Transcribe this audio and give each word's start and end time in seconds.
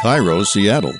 KIRO, 0.00 0.46
Seattle. 0.46 0.94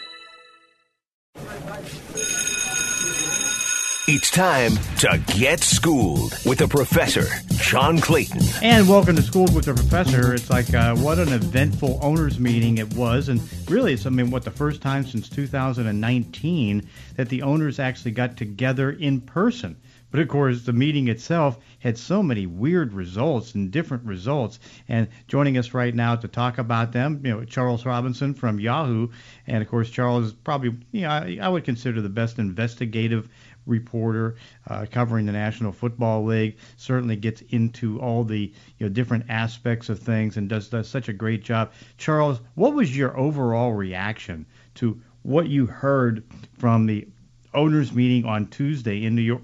It's 4.07 4.31
time 4.31 4.73
to 4.99 5.19
get 5.39 5.61
schooled 5.61 6.35
with 6.45 6.59
the 6.59 6.69
professor, 6.69 7.25
John 7.55 7.99
Clayton. 7.99 8.43
And 8.61 8.87
welcome 8.87 9.17
to 9.17 9.23
School 9.23 9.47
with 9.55 9.65
the 9.65 9.73
Professor. 9.73 10.35
It's 10.35 10.51
like 10.51 10.75
uh, 10.75 10.97
what 10.97 11.19
an 11.19 11.33
eventful 11.33 11.99
owners 12.03 12.39
meeting 12.39 12.77
it 12.77 12.93
was, 12.95 13.31
and 13.31 13.41
really, 13.71 13.95
it's 13.95 14.05
I 14.05 14.11
mean, 14.11 14.31
what 14.31 14.45
the 14.45 14.51
first 14.51 14.83
time 14.83 15.07
since 15.07 15.31
2019 15.31 16.87
that 17.17 17.31
the 17.31 17.41
owners 17.41 17.79
actually 17.79 18.11
got 18.11 18.37
together 18.37 18.91
in 18.91 19.23
person. 19.23 19.77
But 20.11 20.21
of 20.21 20.29
course, 20.29 20.63
the 20.63 20.73
meeting 20.73 21.09
itself 21.09 21.59
had 21.79 21.97
so 21.97 22.23
many 22.23 22.47
weird 22.47 22.93
results 22.93 23.55
and 23.55 23.71
different 23.71 24.05
results. 24.05 24.59
And 24.89 25.09
joining 25.29 25.57
us 25.57 25.73
right 25.73 25.95
now 25.95 26.17
to 26.17 26.27
talk 26.27 26.59
about 26.59 26.93
them, 26.93 27.21
you 27.25 27.31
know, 27.31 27.45
Charles 27.45 27.87
Robinson 27.87 28.35
from 28.35 28.59
Yahoo, 28.59 29.09
and 29.47 29.63
of 29.63 29.69
course, 29.69 29.89
Charles 29.89 30.27
is 30.27 30.33
probably, 30.33 30.77
you 30.91 31.03
know, 31.03 31.11
I, 31.11 31.39
I 31.41 31.49
would 31.49 31.65
consider 31.65 32.01
the 32.01 32.09
best 32.09 32.39
investigative 32.39 33.29
reporter 33.67 34.37
uh, 34.69 34.87
covering 34.91 35.27
the 35.27 35.33
National 35.33 35.73
Football 35.73 36.25
League. 36.25 36.57
Certainly 36.77 37.17
gets 37.17 37.43
into 37.51 38.01
all 38.01 38.25
the 38.25 38.53
you 38.79 38.87
know 38.87 38.89
different 38.89 39.27
aspects 39.29 39.89
of 39.89 39.99
things 39.99 40.37
and 40.37 40.49
does 40.49 40.69
does 40.69 40.89
such 40.89 41.09
a 41.09 41.13
great 41.13 41.43
job. 41.45 41.73
Charles, 41.97 42.41
what 42.55 42.75
was 42.75 42.97
your 42.97 43.17
overall 43.17 43.73
reaction 43.73 44.47
to 44.77 45.01
what 45.23 45.49
you 45.49 45.67
heard 45.67 46.25
from 46.59 46.87
the 46.87 47.07
owners 47.55 47.93
meeting 47.93 48.25
on 48.25 48.47
Tuesday 48.47 49.05
in 49.05 49.15
New 49.15 49.23
York? 49.23 49.43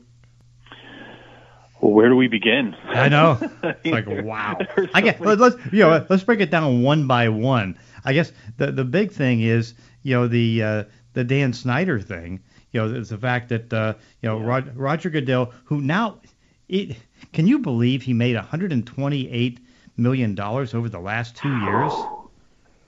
Well, 1.81 1.93
where 1.93 2.09
do 2.09 2.17
we 2.17 2.29
begin? 2.29 2.75
I 2.89 3.09
know. 3.09 3.39
It's 3.85 3.87
like 3.87 4.25
wow. 4.25 4.59
I 4.95 5.01
guess 5.01 5.21
let's 5.21 5.57
you 5.73 5.81
know 5.81 6.07
let's 6.09 6.25
break 6.25 6.41
it 6.41 6.51
down 6.51 6.83
one 6.83 7.07
by 7.07 7.29
one. 7.29 7.79
I 8.05 8.13
guess 8.13 8.33
the 8.57 8.73
the 8.73 8.85
big 8.85 9.13
thing 9.13 9.41
is 9.41 9.75
you 10.03 10.15
know 10.15 10.29
the 10.29 10.63
uh, 10.63 10.85
the 11.13 11.25
Dan 11.25 11.53
Snyder 11.53 12.01
thing. 12.01 12.41
You 12.73 12.81
know, 12.81 12.99
it's 12.99 13.11
the 13.11 13.19
fact 13.19 13.49
that 13.51 13.73
uh, 13.73 13.95
you 14.23 14.29
know 14.29 14.39
Rod, 14.39 14.77
Roger 14.77 15.11
Goodell, 15.11 15.53
who 15.65 15.81
now, 15.81 16.21
it, 16.69 16.97
can 17.33 17.47
you 17.47 17.59
believe 17.59 18.03
he 18.03 18.13
made 18.13 18.37
128 18.37 19.61
million 19.97 20.35
dollars 20.35 20.75
over 20.75 20.89
the 20.89 21.01
last 21.01 21.37
two 21.37 21.57
years? 21.59 21.93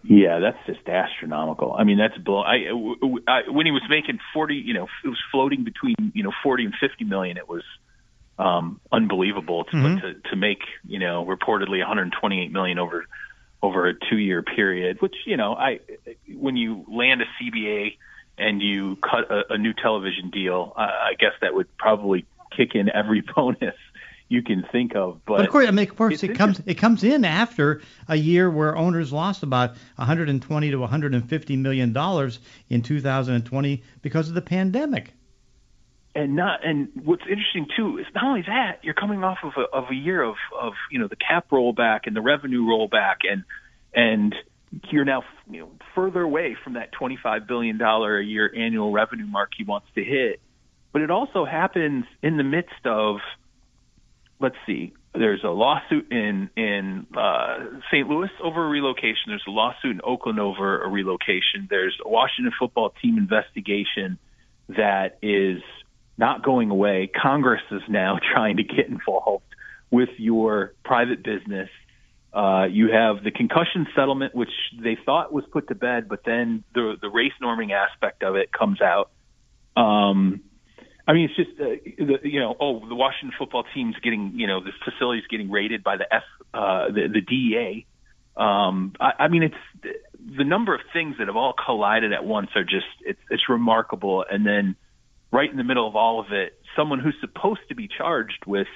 Yeah, 0.05 0.39
that's 0.39 0.59
just 0.67 0.89
astronomical. 0.89 1.75
I 1.75 1.85
mean, 1.85 1.99
that's 1.99 2.17
blow. 2.19 2.41
I, 2.41 2.69
I 3.27 3.51
when 3.51 3.67
he 3.67 3.73
was 3.73 3.83
making 3.91 4.19
40, 4.33 4.55
you 4.55 4.75
know, 4.75 4.89
it 5.05 5.09
was 5.09 5.19
floating 5.31 5.65
between 5.65 5.97
you 6.15 6.23
know 6.23 6.33
40 6.43 6.67
and 6.67 6.75
50 6.81 7.05
million. 7.05 7.37
It 7.37 7.49
was 7.49 7.63
um, 8.39 8.81
unbelievable 8.93 9.65
to, 9.65 9.71
mm-hmm. 9.73 9.99
to 9.99 10.31
to 10.31 10.37
make 10.37 10.61
you 10.87 10.99
know 10.99 11.25
reportedly 11.25 11.79
128 11.79 12.53
million 12.53 12.79
over 12.79 13.07
over 13.63 13.89
a 13.89 13.95
two 14.09 14.19
year 14.19 14.43
period. 14.43 15.01
Which 15.01 15.15
you 15.27 15.37
know, 15.37 15.55
I 15.55 15.81
when 16.35 16.57
you 16.57 16.85
land 16.89 17.23
a 17.23 17.27
CBA 17.43 17.97
and 18.39 18.63
you 18.63 18.97
cut 18.97 19.31
a, 19.31 19.55
a 19.55 19.59
new 19.59 19.73
television 19.75 20.31
deal, 20.31 20.73
uh, 20.77 20.81
I 20.81 21.15
guess 21.19 21.33
that 21.41 21.55
would 21.55 21.77
probably 21.77 22.25
kick 22.57 22.75
in 22.75 22.89
every 22.89 23.23
bonus 23.37 23.75
you 24.29 24.43
can 24.43 24.65
think 24.71 24.95
of. 24.95 25.25
But, 25.25 25.39
but 25.39 25.47
of 25.47 25.51
course, 25.51 25.69
I 25.69 25.71
mean, 25.71 25.89
of 25.89 25.97
course, 25.97 26.23
it 26.23 26.37
comes 26.37 26.61
it 26.67 26.75
comes 26.75 27.03
in 27.03 27.25
after 27.25 27.81
a 28.07 28.17
year 28.17 28.51
where 28.51 28.77
owners 28.77 29.13
lost 29.13 29.43
about 29.43 29.71
120 29.97 30.71
to 30.71 30.77
150 30.77 31.57
million 31.57 31.93
dollars 31.93 32.39
in 32.69 32.83
2020 32.83 33.83
because 34.03 34.29
of 34.29 34.35
the 34.35 34.43
pandemic. 34.43 35.13
And 36.19 36.35
not 36.35 36.67
and 36.67 36.89
what's 37.05 37.23
interesting 37.31 37.69
too 37.77 37.99
is 37.99 38.07
not 38.13 38.25
only 38.25 38.43
that 38.43 38.81
you're 38.83 38.93
coming 38.93 39.23
off 39.23 39.39
of 39.45 39.53
a, 39.57 39.77
of 39.77 39.85
a 39.89 39.95
year 39.95 40.21
of 40.21 40.35
of 40.61 40.73
you 40.91 40.99
know 40.99 41.07
the 41.07 41.15
cap 41.15 41.49
rollback 41.51 42.01
and 42.07 42.17
the 42.17 42.21
revenue 42.21 42.63
rollback 42.63 43.19
and 43.23 43.45
and 43.95 44.35
you're 44.91 45.05
now 45.05 45.23
you 45.49 45.61
know 45.61 45.71
further 45.95 46.23
away 46.23 46.57
from 46.65 46.73
that 46.73 46.91
25 46.91 47.47
billion 47.47 47.79
dollar 47.79 48.19
a 48.19 48.25
year 48.25 48.53
annual 48.53 48.91
revenue 48.91 49.29
mark 49.29 49.53
he 49.57 49.63
wants 49.63 49.87
to 49.95 50.03
hit. 50.03 50.41
But 50.93 51.03
it 51.03 51.11
also 51.13 51.45
happens 51.45 52.05
in 52.21 52.37
the 52.37 52.43
midst 52.43 52.85
of 52.85 53.19
let's 54.41 54.57
see, 54.67 54.95
there's 55.15 55.45
a 55.45 55.51
lawsuit 55.51 56.11
in 56.11 56.51
in 56.57 57.07
uh, 57.17 57.59
St. 57.93 58.09
Louis 58.09 58.31
over 58.43 58.67
a 58.67 58.69
relocation. 58.69 59.29
There's 59.29 59.45
a 59.47 59.53
lawsuit 59.53 59.93
in 59.93 60.01
Oakland 60.03 60.41
over 60.41 60.83
a 60.83 60.89
relocation. 60.89 61.69
There's 61.71 61.97
a 62.05 62.09
Washington 62.09 62.53
football 62.59 62.93
team 63.01 63.19
investigation 63.19 64.19
that 64.69 65.19
is 65.23 65.63
not 66.19 66.45
going 66.45 66.71
away. 66.71 67.09
Congress 67.09 67.63
is 67.71 67.83
now 67.89 68.19
trying 68.35 68.59
to 68.59 68.65
get 68.65 68.89
involved 68.89 69.45
with 69.91 70.11
your 70.19 70.75
private 70.85 71.23
business 71.23 71.71
uh, 72.33 72.67
you 72.71 72.91
have 72.93 73.25
the 73.25 73.31
concussion 73.31 73.87
settlement, 73.97 74.35
which 74.35 74.51
they 74.81 74.99
thought 75.05 75.33
was 75.33 75.45
put 75.51 75.69
to 75.69 75.75
bed, 75.75 76.09
but 76.09 76.21
then 76.25 76.63
the 76.75 76.97
the 77.01 77.09
race 77.09 77.33
norming 77.43 77.73
aspect 77.73 78.23
of 78.23 78.37
it 78.37 78.53
comes 78.53 78.81
out. 78.83 79.11
Um, 79.77 80.43
I 81.07 81.15
mean, 81.15 81.31
it's 81.31 81.37
just 81.37 81.59
uh, 81.59 82.05
the, 82.23 82.29
you 82.29 82.39
know, 82.39 82.55
oh, 82.61 82.87
the 82.87 82.95
Washington 82.95 83.33
football 83.39 83.65
team's 83.75 83.97
getting, 84.03 84.33
you 84.35 84.47
know, 84.47 84.63
the 84.63 84.73
facility's 84.85 85.27
getting 85.31 85.51
raided 85.51 85.83
by 85.83 85.97
the 85.97 86.15
F, 86.15 86.23
uh, 86.53 86.89
the, 86.89 87.09
the 87.13 87.23
DEA. 87.23 87.87
Um, 88.37 88.93
I, 89.01 89.25
I 89.25 89.29
mean, 89.29 89.45
it's 89.45 89.97
the 90.37 90.45
number 90.45 90.75
of 90.75 90.83
things 90.93 91.17
that 91.19 91.29
have 91.29 91.37
all 91.37 91.55
collided 91.55 92.13
at 92.13 92.25
once 92.25 92.51
are 92.57 92.65
just 92.65 92.87
it's 93.01 93.21
it's 93.31 93.49
remarkable. 93.49 94.25
And 94.31 94.47
then 94.47 94.77
right 95.31 95.51
in 95.51 95.57
the 95.57 95.65
middle 95.65 95.87
of 95.87 95.97
all 95.97 96.21
of 96.21 96.33
it, 96.33 96.59
someone 96.77 97.01
who's 97.01 97.17
supposed 97.21 97.61
to 97.69 97.75
be 97.75 97.89
charged 97.89 98.45
with 98.47 98.69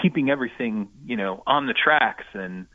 keeping 0.00 0.30
everything, 0.30 0.88
you 1.04 1.16
know, 1.16 1.42
on 1.46 1.66
the 1.66 1.74
tracks 1.74 2.24
and 2.34 2.66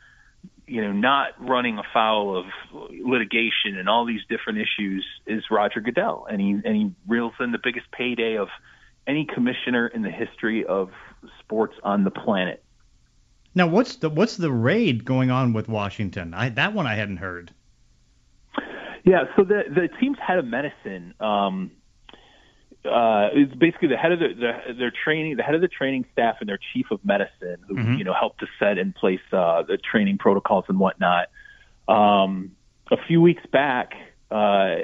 you 0.68 0.82
know, 0.82 0.92
not 0.92 1.30
running 1.40 1.78
afoul 1.78 2.38
of 2.38 2.46
litigation 2.90 3.78
and 3.78 3.88
all 3.88 4.06
these 4.06 4.22
different 4.30 4.60
issues 4.60 5.06
is 5.28 5.44
Roger 5.52 5.80
Goodell, 5.80 6.26
and 6.30 6.42
he 6.42 6.52
and 6.52 6.76
he 6.76 6.92
reels 7.08 7.34
in 7.40 7.52
the 7.52 7.60
biggest 7.64 7.90
payday 7.92 8.38
of 8.38 8.48
any 9.08 9.26
commissioner 9.32 9.88
in 9.88 10.02
the 10.02 10.10
history 10.10 10.66
of 10.66 10.90
sports 11.40 11.76
on 11.84 12.04
the 12.04 12.12
planet. 12.12 12.64
Now, 13.54 13.68
what's 13.68 13.98
the 13.98 14.10
what's 14.10 14.38
the 14.38 14.52
raid 14.52 15.06
going 15.06 15.30
on 15.30 15.54
with 15.54 15.70
Washington? 15.70 16.34
I, 16.34 16.50
that 16.50 16.74
one 16.74 16.88
I 16.88 16.96
hadn't 16.96 17.18
heard. 17.18 17.54
Yeah, 19.04 19.26
so 19.36 19.44
the 19.44 19.64
the 19.70 19.88
team's 20.00 20.18
head 20.20 20.40
of 20.40 20.46
medicine 20.46 21.14
um, 21.20 21.72
uh, 22.86 23.30
it's 23.34 23.54
basically 23.56 23.90
the 23.90 23.98
head 23.98 24.12
of 24.12 24.20
the, 24.20 24.28
the 24.28 24.74
their 24.74 24.92
training, 24.92 25.38
the 25.38 25.44
head 25.44 25.56
of 25.56 25.62
the 25.62 25.68
training 25.68 26.06
staff, 26.12 26.38
and 26.40 26.50
their 26.50 26.60
chief 26.74 26.88
of 26.92 27.04
medicine, 27.04 27.58
who 27.68 27.76
mm-hmm. 27.76 27.94
you 27.96 28.04
know 28.04 28.14
helped 28.14 28.40
to 28.40 28.48
set 28.60 28.78
in 28.78 28.94
place 28.94 29.22
uh, 29.32 29.64
the 29.64 29.78
training 29.78 30.18
protocols 30.18 30.66
and 30.68 30.80
whatnot. 30.80 31.30
Um, 31.88 32.52
a 32.92 32.98
few 33.08 33.22
weeks 33.22 33.44
back, 33.52 33.94
uh, 34.32 34.78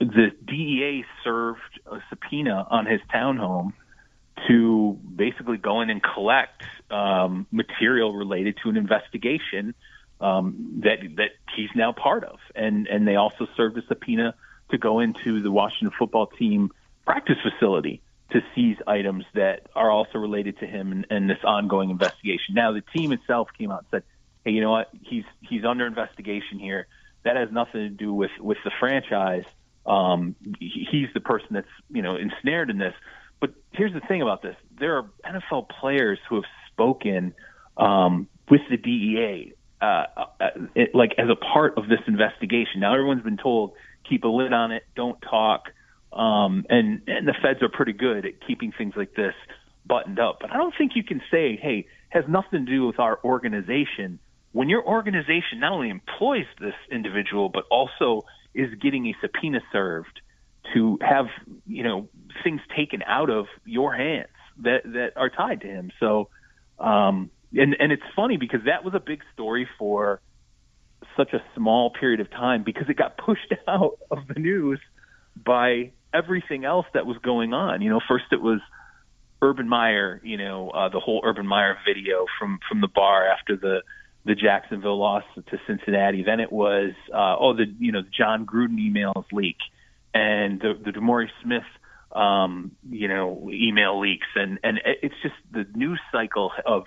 the 0.00 0.32
DEA 0.46 1.04
served 1.24 1.80
a 1.90 1.98
subpoena 2.08 2.66
on 2.70 2.86
his 2.86 3.00
townhome 3.12 3.72
to 4.48 4.98
basically 5.14 5.58
go 5.58 5.80
in 5.80 5.90
and 5.90 6.02
collect 6.02 6.62
um, 6.90 7.46
material 7.50 8.14
related 8.14 8.56
to 8.62 8.70
an 8.70 8.76
investigation 8.76 9.74
um, 10.20 10.80
that 10.84 10.98
that 11.16 11.30
he's 11.56 11.70
now 11.74 11.92
part 11.92 12.24
of, 12.24 12.38
and 12.54 12.86
and 12.86 13.06
they 13.06 13.16
also 13.16 13.46
served 13.56 13.78
a 13.78 13.86
subpoena 13.86 14.34
to 14.70 14.78
go 14.78 15.00
into 15.00 15.42
the 15.42 15.50
Washington 15.50 15.90
football 15.98 16.26
team 16.26 16.70
practice 17.04 17.36
facility 17.42 18.02
to 18.30 18.40
seize 18.54 18.76
items 18.86 19.24
that 19.34 19.66
are 19.74 19.90
also 19.90 20.18
related 20.18 20.58
to 20.60 20.66
him 20.66 21.04
and, 21.10 21.28
this 21.28 21.38
ongoing 21.44 21.90
investigation. 21.90 22.54
Now, 22.54 22.72
the 22.72 22.82
team 22.96 23.12
itself 23.12 23.48
came 23.58 23.70
out 23.70 23.80
and 23.80 23.86
said, 23.90 24.02
"Hey, 24.44 24.52
you 24.52 24.60
know 24.60 24.70
what? 24.70 24.90
He's 25.02 25.24
he's 25.40 25.64
under 25.64 25.86
investigation 25.86 26.58
here. 26.58 26.86
That 27.24 27.36
has 27.36 27.50
nothing 27.50 27.80
to 27.82 27.88
do 27.88 28.12
with 28.14 28.30
with 28.38 28.58
the 28.64 28.70
franchise. 28.78 29.44
Um, 29.86 30.36
he's 30.60 31.08
the 31.14 31.20
person 31.20 31.48
that's 31.50 31.68
you 31.90 32.02
know 32.02 32.16
ensnared 32.16 32.70
in 32.70 32.78
this." 32.78 32.94
But 33.40 33.54
here's 33.72 33.92
the 33.92 34.00
thing 34.00 34.22
about 34.22 34.42
this: 34.42 34.56
there 34.78 34.96
are 34.96 35.10
NFL 35.24 35.68
players 35.68 36.18
who 36.28 36.36
have 36.36 36.44
spoken 36.68 37.34
um, 37.76 38.28
with 38.48 38.62
the 38.70 38.76
DEA, 38.76 39.54
uh, 39.80 39.84
uh, 39.84 40.50
it, 40.74 40.94
like 40.94 41.14
as 41.18 41.28
a 41.28 41.36
part 41.36 41.78
of 41.78 41.88
this 41.88 42.00
investigation. 42.06 42.80
Now, 42.80 42.92
everyone's 42.94 43.22
been 43.22 43.38
told 43.38 43.72
keep 44.08 44.24
a 44.24 44.28
lid 44.28 44.52
on 44.52 44.72
it, 44.72 44.84
don't 44.94 45.20
talk. 45.22 45.70
Um, 46.12 46.66
and, 46.68 47.02
and 47.06 47.26
the 47.28 47.34
feds 47.40 47.62
are 47.62 47.68
pretty 47.68 47.92
good 47.92 48.26
at 48.26 48.44
keeping 48.46 48.72
things 48.72 48.94
like 48.96 49.14
this 49.14 49.34
buttoned 49.86 50.18
up. 50.18 50.38
But 50.40 50.50
I 50.50 50.56
don't 50.56 50.74
think 50.76 50.92
you 50.94 51.04
can 51.04 51.20
say, 51.30 51.56
hey, 51.56 51.86
has 52.08 52.24
nothing 52.28 52.66
to 52.66 52.72
do 52.72 52.86
with 52.86 52.98
our 52.98 53.20
organization. 53.24 54.18
When 54.52 54.68
your 54.68 54.84
organization 54.84 55.60
not 55.60 55.72
only 55.72 55.90
employs 55.90 56.46
this 56.60 56.74
individual, 56.90 57.48
but 57.48 57.64
also 57.70 58.22
is 58.54 58.74
getting 58.80 59.06
a 59.06 59.14
subpoena 59.20 59.60
served 59.72 60.20
to 60.74 60.98
have, 61.00 61.26
you 61.66 61.84
know, 61.84 62.08
things 62.42 62.60
taken 62.76 63.02
out 63.06 63.30
of 63.30 63.46
your 63.64 63.94
hands 63.94 64.28
that, 64.62 64.82
that 64.84 65.12
are 65.16 65.30
tied 65.30 65.60
to 65.62 65.66
him. 65.66 65.90
So, 66.00 66.28
um, 66.78 67.30
and, 67.52 67.76
and 67.78 67.92
it's 67.92 68.02
funny 68.14 68.36
because 68.36 68.60
that 68.66 68.84
was 68.84 68.94
a 68.94 69.00
big 69.00 69.22
story 69.32 69.68
for 69.78 70.20
such 71.16 71.32
a 71.32 71.42
small 71.56 71.90
period 71.90 72.20
of 72.20 72.30
time 72.30 72.62
because 72.64 72.88
it 72.88 72.96
got 72.96 73.16
pushed 73.24 73.52
out 73.66 73.98
of 74.10 74.18
the 74.28 74.38
news 74.38 74.80
by 75.36 75.92
everything 76.12 76.64
else 76.64 76.86
that 76.94 77.06
was 77.06 77.16
going 77.18 77.52
on. 77.52 77.82
You 77.82 77.90
know, 77.90 78.00
first 78.06 78.26
it 78.32 78.40
was 78.40 78.60
Urban 79.42 79.68
Meyer, 79.68 80.20
you 80.22 80.36
know, 80.36 80.70
uh, 80.70 80.88
the 80.88 81.00
whole 81.00 81.22
Urban 81.24 81.46
Meyer 81.46 81.76
video 81.86 82.26
from 82.38 82.58
from 82.68 82.80
the 82.80 82.88
bar 82.88 83.26
after 83.26 83.56
the 83.56 83.82
the 84.24 84.34
Jacksonville 84.34 84.98
loss 84.98 85.24
to 85.34 85.58
Cincinnati. 85.66 86.22
Then 86.22 86.40
it 86.40 86.52
was 86.52 86.92
uh, 87.12 87.36
oh 87.38 87.54
the 87.54 87.66
you 87.78 87.92
know 87.92 88.02
the 88.02 88.10
Jon 88.10 88.46
Gruden 88.46 88.78
emails 88.78 89.24
leak 89.32 89.56
and 90.12 90.60
the 90.60 90.74
the 90.84 90.90
DeMaurice 90.90 91.30
Smith 91.42 91.64
um, 92.12 92.72
you 92.90 93.08
know 93.08 93.48
email 93.50 94.00
leaks 94.00 94.26
and 94.34 94.58
and 94.62 94.80
it's 94.84 95.14
just 95.22 95.34
the 95.52 95.66
news 95.74 96.00
cycle 96.12 96.52
of 96.66 96.84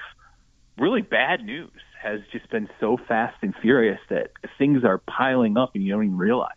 really 0.77 1.01
bad 1.01 1.43
news 1.43 1.71
has 2.01 2.19
just 2.31 2.49
been 2.49 2.69
so 2.79 2.97
fast 3.07 3.37
and 3.41 3.55
furious 3.61 3.99
that 4.09 4.31
things 4.57 4.83
are 4.83 4.97
piling 4.97 5.57
up 5.57 5.71
and 5.73 5.83
you 5.83 5.93
don't 5.93 6.03
even 6.03 6.17
realize. 6.17 6.51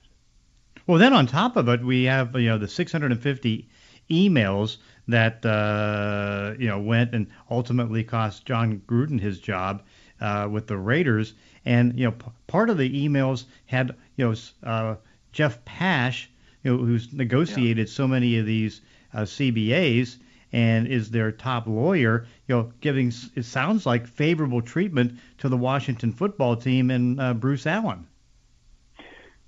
Well, 0.86 0.98
then 0.98 1.12
on 1.12 1.26
top 1.26 1.56
of 1.56 1.68
it, 1.68 1.84
we 1.84 2.04
have 2.04 2.34
you 2.36 2.48
know 2.48 2.58
the 2.58 2.68
650 2.68 3.68
emails 4.08 4.76
that 5.08 5.44
uh, 5.44 6.54
you 6.58 6.68
know 6.68 6.78
went 6.78 7.12
and 7.14 7.26
ultimately 7.50 8.04
cost 8.04 8.46
Jon 8.46 8.80
Gruden 8.86 9.20
his 9.20 9.40
job 9.40 9.82
uh, 10.20 10.48
with 10.50 10.68
the 10.68 10.76
Raiders. 10.76 11.34
And 11.64 11.98
you 11.98 12.06
know, 12.06 12.12
p- 12.12 12.30
part 12.46 12.70
of 12.70 12.78
the 12.78 13.08
emails 13.08 13.44
had 13.66 13.96
you 14.16 14.26
know 14.26 14.34
uh, 14.62 14.96
Jeff 15.32 15.64
Pash, 15.64 16.30
you 16.62 16.76
know, 16.76 16.84
who's 16.84 17.12
negotiated 17.12 17.88
yeah. 17.88 17.92
so 17.92 18.06
many 18.06 18.38
of 18.38 18.46
these 18.46 18.80
uh, 19.12 19.22
CBAs 19.22 20.18
and 20.52 20.86
is 20.86 21.10
their 21.10 21.32
top 21.32 21.66
lawyer, 21.66 22.26
you 22.46 22.54
know, 22.54 22.72
giving 22.80 23.12
it 23.34 23.44
sounds 23.44 23.84
like 23.86 24.06
favorable 24.06 24.62
treatment 24.62 25.18
to 25.38 25.48
the 25.48 25.56
Washington 25.56 26.12
football 26.12 26.56
team 26.56 26.90
and 26.90 27.20
uh, 27.20 27.34
Bruce 27.34 27.66
Allen. 27.66 28.06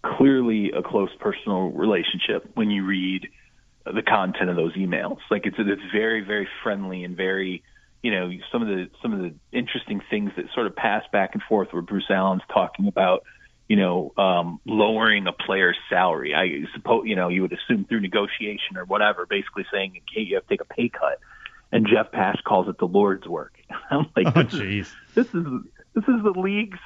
Clearly, 0.03 0.71
a 0.71 0.83
close 0.83 1.11
personal 1.19 1.71
relationship 1.71 2.49
when 2.55 2.71
you 2.71 2.85
read 2.85 3.29
the 3.85 4.03
content 4.03 4.51
of 4.51 4.57
those 4.57 4.75
emails. 4.75 5.19
Like 5.31 5.47
it's 5.47 5.57
it's 5.59 5.83
very 5.93 6.23
very 6.23 6.49
friendly 6.63 7.05
and 7.05 7.17
very 7.17 7.63
you 8.03 8.11
know 8.13 8.31
some 8.53 8.63
of 8.63 8.69
the 8.69 8.89
some 9.03 9.13
of 9.13 9.21
the 9.21 9.35
interesting 9.53 10.01
things 10.11 10.31
that 10.37 10.47
sort 10.55 10.67
of 10.67 10.77
pass 10.77 11.05
back 11.13 11.31
and 11.33 11.43
forth 11.43 11.69
where 11.73 11.83
Bruce 11.83 12.11
Allen's 12.11 12.43
talking 12.53 12.89
about 12.89 13.25
you 13.69 13.77
know 13.77 14.13
um, 14.17 14.61
lowering 14.67 15.27
a 15.27 15.33
player's 15.33 15.77
salary. 15.89 16.35
I 16.35 16.71
suppose 16.75 17.05
you 17.07 17.17
know 17.17 17.29
you 17.29 17.43
would 17.43 17.53
assume 17.53 17.85
through 17.85 18.01
negotiation 18.01 18.77
or 18.77 18.85
whatever, 18.85 19.27
basically 19.27 19.67
saying 19.73 20.01
hey 20.13 20.23
you 20.23 20.37
have 20.37 20.45
to 20.45 20.49
take 20.49 20.61
a 20.61 20.75
pay 20.75 20.89
cut. 20.89 21.19
And 21.71 21.87
Jeff 21.87 22.11
Pash 22.13 22.41
calls 22.47 22.67
it 22.69 22.79
the 22.79 22.87
Lord's 22.87 23.27
work. 23.27 23.53
I'm 23.91 24.07
like, 24.17 24.35
oh, 24.35 24.43
this, 24.43 24.55
is, 24.55 24.95
this 25.15 25.27
is 25.35 25.45
this 25.95 26.05
is 26.05 26.23
the 26.23 26.33
league's 26.35 26.79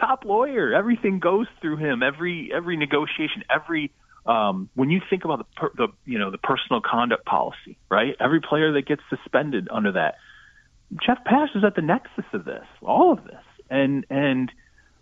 top 0.00 0.24
lawyer. 0.24 0.74
Everything 0.74 1.18
goes 1.18 1.46
through 1.60 1.76
him. 1.76 2.02
Every 2.02 2.50
every 2.54 2.76
negotiation, 2.76 3.44
every 3.50 3.92
um, 4.26 4.70
when 4.74 4.90
you 4.90 5.00
think 5.10 5.24
about 5.24 5.38
the, 5.38 5.44
per, 5.56 5.70
the 5.76 5.88
you 6.04 6.18
know 6.18 6.30
the 6.30 6.38
personal 6.38 6.80
conduct 6.80 7.24
policy, 7.24 7.76
right? 7.90 8.16
Every 8.20 8.40
player 8.40 8.72
that 8.72 8.86
gets 8.86 9.02
suspended 9.10 9.68
under 9.70 9.92
that, 9.92 10.16
Jeff 11.04 11.18
Pash 11.24 11.50
is 11.54 11.64
at 11.64 11.74
the 11.74 11.82
nexus 11.82 12.24
of 12.32 12.44
this, 12.44 12.64
all 12.82 13.12
of 13.12 13.24
this, 13.24 13.42
and 13.70 14.06
and 14.10 14.50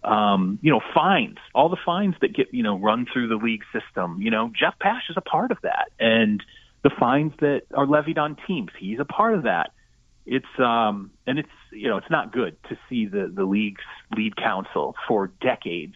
um, 0.02 0.58
you 0.62 0.72
know 0.72 0.80
fines, 0.94 1.38
all 1.54 1.68
the 1.68 1.76
fines 1.84 2.14
that 2.20 2.34
get 2.34 2.52
you 2.52 2.62
know 2.62 2.78
run 2.78 3.06
through 3.12 3.28
the 3.28 3.36
league 3.36 3.62
system. 3.72 4.20
You 4.20 4.30
know 4.30 4.50
Jeff 4.58 4.78
Pash 4.80 5.04
is 5.08 5.16
a 5.16 5.20
part 5.22 5.50
of 5.52 5.58
that, 5.62 5.90
and 6.00 6.42
the 6.82 6.90
fines 6.98 7.32
that 7.40 7.62
are 7.74 7.86
levied 7.86 8.18
on 8.18 8.36
teams, 8.46 8.70
he's 8.78 8.98
a 8.98 9.04
part 9.04 9.34
of 9.34 9.44
that. 9.44 9.70
It's 10.26 10.44
um 10.58 11.10
and 11.26 11.38
it's 11.38 11.48
you 11.72 11.88
know 11.88 11.96
it's 11.96 12.10
not 12.10 12.32
good 12.32 12.56
to 12.68 12.78
see 12.88 13.06
the 13.06 13.30
the 13.34 13.44
league's 13.44 13.82
lead 14.16 14.36
counsel 14.36 14.94
for 15.08 15.28
decades 15.40 15.94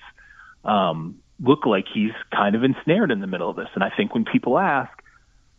um 0.64 1.20
look 1.40 1.66
like 1.66 1.84
he's 1.92 2.12
kind 2.34 2.54
of 2.54 2.64
ensnared 2.64 3.10
in 3.10 3.20
the 3.20 3.26
middle 3.26 3.50
of 3.50 3.56
this. 3.56 3.68
And 3.74 3.84
I 3.84 3.90
think 3.94 4.14
when 4.14 4.24
people 4.24 4.58
ask 4.58 4.90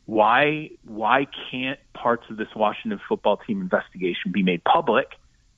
why 0.06 0.70
why 0.86 1.28
can't 1.52 1.80
parts 1.94 2.24
of 2.30 2.38
this 2.38 2.48
Washington 2.56 3.00
football 3.10 3.38
team 3.38 3.62
investigation 3.62 4.32
be 4.32 4.42
made 4.42 4.64
public? 4.64 5.08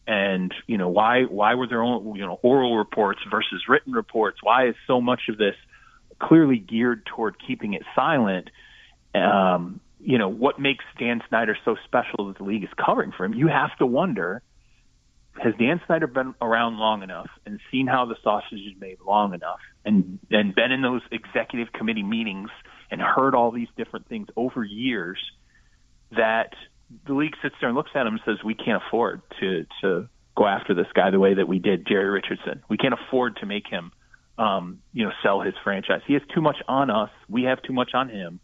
And 0.07 0.51
you 0.65 0.77
know 0.77 0.89
why 0.89 1.23
why 1.23 1.53
were 1.53 1.67
there 1.67 1.83
only 1.83 2.19
you 2.19 2.25
know 2.25 2.39
oral 2.41 2.75
reports 2.77 3.19
versus 3.29 3.63
written 3.69 3.93
reports? 3.93 4.39
Why 4.41 4.67
is 4.67 4.75
so 4.87 4.99
much 5.01 5.21
of 5.29 5.37
this 5.37 5.55
clearly 6.19 6.57
geared 6.57 7.05
toward 7.05 7.35
keeping 7.45 7.73
it 7.73 7.83
silent? 7.95 8.49
Um, 9.13 9.81
you 10.01 10.17
know 10.17 10.29
what 10.29 10.59
makes 10.59 10.83
Dan 10.97 11.21
Snyder 11.29 11.55
so 11.63 11.75
special 11.85 12.27
that 12.27 12.39
the 12.39 12.43
league 12.43 12.63
is 12.63 12.69
covering 12.83 13.11
for 13.15 13.25
him? 13.25 13.35
You 13.35 13.47
have 13.47 13.77
to 13.77 13.85
wonder 13.85 14.41
has 15.37 15.53
Dan 15.59 15.81
Snyder 15.85 16.07
been 16.07 16.35
around 16.41 16.77
long 16.77 17.03
enough 17.03 17.29
and 17.45 17.59
seen 17.71 17.87
how 17.87 18.05
the 18.05 18.15
sausage 18.23 18.59
is 18.59 18.79
made 18.79 18.97
long 19.05 19.33
enough 19.33 19.59
and 19.85 20.19
and 20.31 20.53
been 20.53 20.71
in 20.71 20.81
those 20.81 21.01
executive 21.11 21.71
committee 21.73 22.03
meetings 22.03 22.49
and 22.91 23.01
heard 23.01 23.35
all 23.35 23.51
these 23.51 23.67
different 23.77 24.07
things 24.07 24.27
over 24.35 24.63
years 24.63 25.19
that 26.11 26.53
the 27.05 27.13
league 27.13 27.35
sits 27.41 27.55
there 27.61 27.69
and 27.69 27.77
looks 27.77 27.91
at 27.95 28.05
him 28.05 28.13
and 28.13 28.21
says 28.25 28.43
we 28.43 28.55
can't 28.55 28.81
afford 28.87 29.21
to 29.39 29.65
to 29.81 30.09
go 30.35 30.45
after 30.45 30.73
this 30.73 30.87
guy 30.93 31.11
the 31.11 31.19
way 31.19 31.33
that 31.35 31.47
we 31.47 31.59
did 31.59 31.85
Jerry 31.87 32.09
Richardson. 32.09 32.63
We 32.69 32.77
can't 32.77 32.93
afford 32.93 33.37
to 33.37 33.45
make 33.45 33.67
him 33.67 33.91
um, 34.37 34.79
you 34.93 35.05
know 35.05 35.11
sell 35.23 35.41
his 35.41 35.53
franchise. 35.63 36.01
He 36.07 36.13
has 36.13 36.23
too 36.33 36.41
much 36.41 36.57
on 36.67 36.89
us. 36.89 37.09
We 37.27 37.43
have 37.43 37.61
too 37.61 37.73
much 37.73 37.91
on 37.93 38.09
him. 38.09 38.39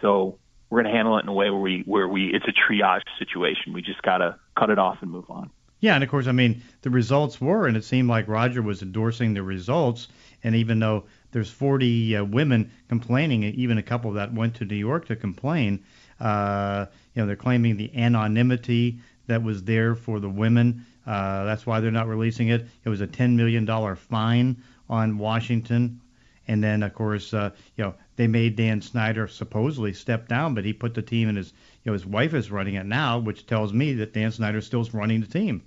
So 0.00 0.38
we're 0.70 0.82
going 0.82 0.92
to 0.92 0.96
handle 0.96 1.18
it 1.18 1.22
in 1.22 1.28
a 1.28 1.32
way 1.32 1.50
where 1.50 1.60
we 1.60 1.82
where 1.86 2.08
we 2.08 2.32
it's 2.32 2.46
a 2.46 2.52
triage 2.52 3.02
situation. 3.18 3.72
We 3.72 3.82
just 3.82 4.02
got 4.02 4.18
to 4.18 4.36
cut 4.58 4.70
it 4.70 4.78
off 4.78 4.98
and 5.02 5.10
move 5.10 5.30
on. 5.30 5.50
Yeah, 5.84 5.96
and 5.96 6.02
of 6.02 6.08
course, 6.08 6.26
I 6.26 6.32
mean, 6.32 6.62
the 6.80 6.88
results 6.88 7.42
were, 7.42 7.66
and 7.66 7.76
it 7.76 7.84
seemed 7.84 8.08
like 8.08 8.26
Roger 8.26 8.62
was 8.62 8.80
endorsing 8.80 9.34
the 9.34 9.42
results. 9.42 10.08
And 10.42 10.54
even 10.54 10.78
though 10.78 11.04
there's 11.30 11.50
40 11.50 12.16
uh, 12.16 12.24
women 12.24 12.70
complaining, 12.88 13.44
even 13.44 13.76
a 13.76 13.82
couple 13.82 14.10
that 14.12 14.32
went 14.32 14.54
to 14.54 14.64
New 14.64 14.76
York 14.76 15.04
to 15.08 15.14
complain, 15.14 15.84
uh, 16.20 16.86
you 17.14 17.20
know, 17.20 17.26
they're 17.26 17.36
claiming 17.36 17.76
the 17.76 17.94
anonymity 17.98 19.00
that 19.26 19.42
was 19.42 19.62
there 19.64 19.94
for 19.94 20.20
the 20.20 20.28
women. 20.30 20.86
Uh, 21.06 21.44
that's 21.44 21.66
why 21.66 21.80
they're 21.80 21.90
not 21.90 22.08
releasing 22.08 22.48
it. 22.48 22.66
It 22.82 22.88
was 22.88 23.02
a 23.02 23.06
$10 23.06 23.34
million 23.34 23.66
fine 23.94 24.56
on 24.88 25.18
Washington. 25.18 26.00
And 26.48 26.64
then, 26.64 26.82
of 26.82 26.94
course, 26.94 27.34
uh, 27.34 27.50
you 27.76 27.84
know, 27.84 27.94
they 28.16 28.26
made 28.26 28.56
Dan 28.56 28.80
Snyder 28.80 29.28
supposedly 29.28 29.92
step 29.92 30.28
down, 30.28 30.54
but 30.54 30.64
he 30.64 30.72
put 30.72 30.94
the 30.94 31.02
team 31.02 31.28
in 31.28 31.36
his, 31.36 31.52
you 31.82 31.90
know, 31.90 31.92
his 31.92 32.06
wife 32.06 32.32
is 32.32 32.50
running 32.50 32.76
it 32.76 32.86
now, 32.86 33.18
which 33.18 33.46
tells 33.46 33.74
me 33.74 33.92
that 33.92 34.14
Dan 34.14 34.32
Snyder 34.32 34.62
still 34.62 34.80
is 34.80 34.94
running 34.94 35.20
the 35.20 35.26
team 35.26 35.62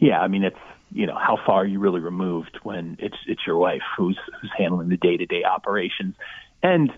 yeah, 0.00 0.20
I 0.20 0.28
mean, 0.28 0.44
it's 0.44 0.58
you 0.92 1.06
know 1.06 1.16
how 1.16 1.38
far 1.46 1.62
are 1.62 1.66
you 1.66 1.78
really 1.78 2.00
removed 2.00 2.58
when 2.62 2.96
it's 2.98 3.16
it's 3.26 3.46
your 3.46 3.58
wife 3.58 3.82
who's 3.96 4.18
who's 4.40 4.50
handling 4.56 4.88
the 4.88 4.96
day 4.96 5.16
to 5.16 5.26
day 5.26 5.44
operations, 5.44 6.16
and 6.62 6.90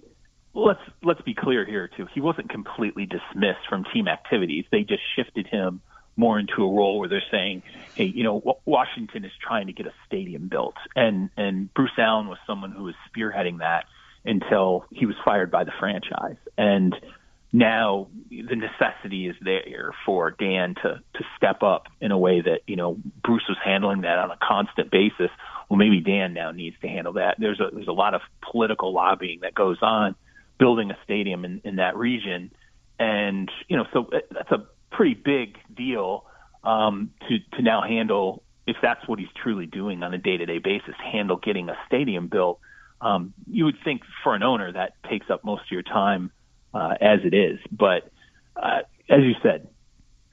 let's 0.55 0.81
let's 1.03 1.21
be 1.23 1.35
clear 1.35 1.67
here 1.67 1.91
too. 1.95 2.07
He 2.15 2.21
wasn't 2.21 2.49
completely 2.49 3.07
dismissed 3.07 3.67
from 3.69 3.85
team 3.93 4.09
activities. 4.09 4.65
They 4.71 4.83
just 4.83 5.03
shifted 5.17 5.47
him 5.47 5.83
more 6.17 6.39
into 6.39 6.63
a 6.63 6.71
role 6.73 6.99
where 6.99 7.09
they're 7.09 7.23
saying, 7.31 7.63
hey, 7.95 8.05
you 8.05 8.23
know, 8.23 8.59
Washington 8.67 9.25
is 9.25 9.33
trying 9.41 9.67
to 9.67 9.73
get 9.73 9.87
a 9.87 9.93
stadium 10.07 10.49
built, 10.49 10.77
and 10.95 11.31
and 11.37 11.73
Bruce 11.75 11.99
Allen 11.99 12.29
was 12.29 12.39
someone 12.47 12.71
who 12.73 12.85
was 12.85 12.95
spearheading 13.11 13.59
that 13.59 13.87
until 14.25 14.85
he 14.91 15.07
was 15.07 15.17
fired 15.25 15.51
by 15.51 15.65
the 15.65 15.73
franchise, 15.79 16.37
and 16.57 16.95
now 17.53 18.09
the 18.31 18.57
necessity 18.57 19.29
is 19.29 19.37
there 19.43 19.95
for 20.07 20.31
Dan 20.31 20.75
to 20.77 21.01
to 21.15 21.25
step 21.37 21.63
up 21.63 21.89
in 22.01 22.11
a 22.11 22.19
way 22.19 22.41
that 22.41 22.61
you 22.67 22.77
know 22.77 22.97
Bruce 23.23 23.45
was 23.47 23.59
handling 23.63 24.03
that 24.03 24.19
on 24.19 24.31
a 24.31 24.39
constant 24.43 24.91
basis. 24.91 25.31
Well, 25.69 25.77
maybe 25.77 26.01
Dan 26.01 26.33
now 26.33 26.51
needs 26.51 26.77
to 26.81 26.89
handle 26.89 27.15
that. 27.15 27.37
There's 27.39 27.61
a 27.61 27.69
there's 27.73 27.89
a 27.89 27.93
lot 27.93 28.15
of 28.15 28.23
political 28.51 28.93
lobbying 28.95 29.41
that 29.43 29.55
goes 29.55 29.79
on 29.83 30.15
building 30.59 30.91
a 30.91 30.99
stadium 31.05 31.45
in, 31.45 31.61
in 31.65 31.77
that 31.77 31.97
region, 31.97 32.53
and 32.99 33.51
you 33.69 33.77
know 33.77 33.85
so 33.93 34.09
that's 34.31 34.51
a 34.51 34.67
pretty 34.91 35.15
big 35.15 35.59
deal 35.75 36.25
um, 36.65 37.11
to 37.29 37.39
to 37.57 37.63
now 37.63 37.83
handle 37.83 38.43
if 38.67 38.77
that's 38.81 39.07
what 39.07 39.19
he's 39.19 39.29
truly 39.43 39.67
doing 39.67 40.03
on 40.03 40.15
a 40.15 40.19
day 40.19 40.39
to 40.39 40.47
day 40.47 40.59
basis. 40.59 40.95
Handle 41.13 41.37
getting 41.37 41.69
a 41.69 41.77
stadium 41.87 42.29
built. 42.29 42.61
Um, 43.03 43.35
you 43.51 43.67
would 43.67 43.79
think 43.85 44.03
for 44.23 44.35
an 44.35 44.43
owner 44.43 44.73
that 44.73 44.95
takes 45.11 45.29
up 45.29 45.45
most 45.45 45.63
of 45.63 45.71
your 45.71 45.83
time 45.83 46.31
uh, 46.75 46.95
as 47.01 47.21
it 47.25 47.35
is. 47.35 47.59
But 47.71 48.11
uh, 48.57 48.81
as 49.09 49.21
you 49.21 49.35
said, 49.43 49.69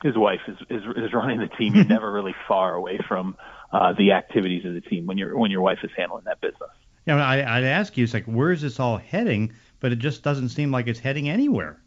his 0.03 0.17
wife 0.17 0.41
is, 0.47 0.57
is 0.69 0.83
is 0.95 1.13
running 1.13 1.39
the 1.39 1.47
team. 1.47 1.75
You're 1.75 1.85
never 1.85 2.11
really 2.11 2.35
far 2.47 2.73
away 2.73 2.99
from 3.07 3.35
uh, 3.71 3.93
the 3.97 4.13
activities 4.13 4.65
of 4.65 4.73
the 4.73 4.81
team 4.81 5.05
when 5.05 5.17
your 5.17 5.37
when 5.37 5.51
your 5.51 5.61
wife 5.61 5.79
is 5.83 5.91
handling 5.97 6.23
that 6.25 6.39
business. 6.41 6.69
Yeah, 7.05 7.15
I, 7.15 7.57
I'd 7.57 7.63
ask 7.63 7.97
you, 7.97 8.03
it's 8.03 8.13
like, 8.13 8.25
where 8.25 8.51
is 8.51 8.61
this 8.61 8.79
all 8.79 8.97
heading? 8.97 9.53
But 9.79 9.91
it 9.91 9.99
just 9.99 10.23
doesn't 10.23 10.49
seem 10.49 10.71
like 10.71 10.87
it's 10.87 10.99
heading 10.99 11.29
anywhere. 11.29 11.81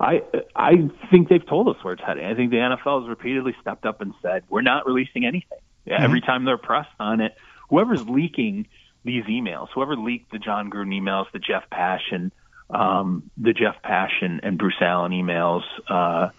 I 0.00 0.22
I 0.54 0.72
think 1.10 1.28
they've 1.28 1.46
told 1.46 1.68
us 1.68 1.76
where 1.82 1.94
it's 1.94 2.02
heading. 2.02 2.24
I 2.24 2.34
think 2.34 2.50
the 2.50 2.56
NFL 2.56 3.02
has 3.02 3.08
repeatedly 3.08 3.54
stepped 3.60 3.86
up 3.86 4.00
and 4.00 4.12
said 4.22 4.44
we're 4.48 4.62
not 4.62 4.86
releasing 4.86 5.24
anything. 5.24 5.58
Mm-hmm. 5.86 6.02
Every 6.02 6.20
time 6.20 6.44
they're 6.44 6.58
pressed 6.58 6.90
on 6.98 7.20
it, 7.20 7.34
whoever's 7.70 8.06
leaking 8.08 8.66
these 9.04 9.24
emails, 9.24 9.68
whoever 9.74 9.96
leaked 9.96 10.32
the 10.32 10.38
Jon 10.38 10.70
Gruden 10.70 10.92
emails, 11.00 11.26
the 11.32 11.38
Jeff 11.38 11.64
and 12.10 12.32
um, 12.70 13.30
the 13.36 13.52
Jeff 13.52 13.80
Pash 13.82 14.22
and, 14.22 14.58
Bruce 14.58 14.80
Allen 14.80 15.12
emails. 15.12 15.62
Uh, 15.88 16.30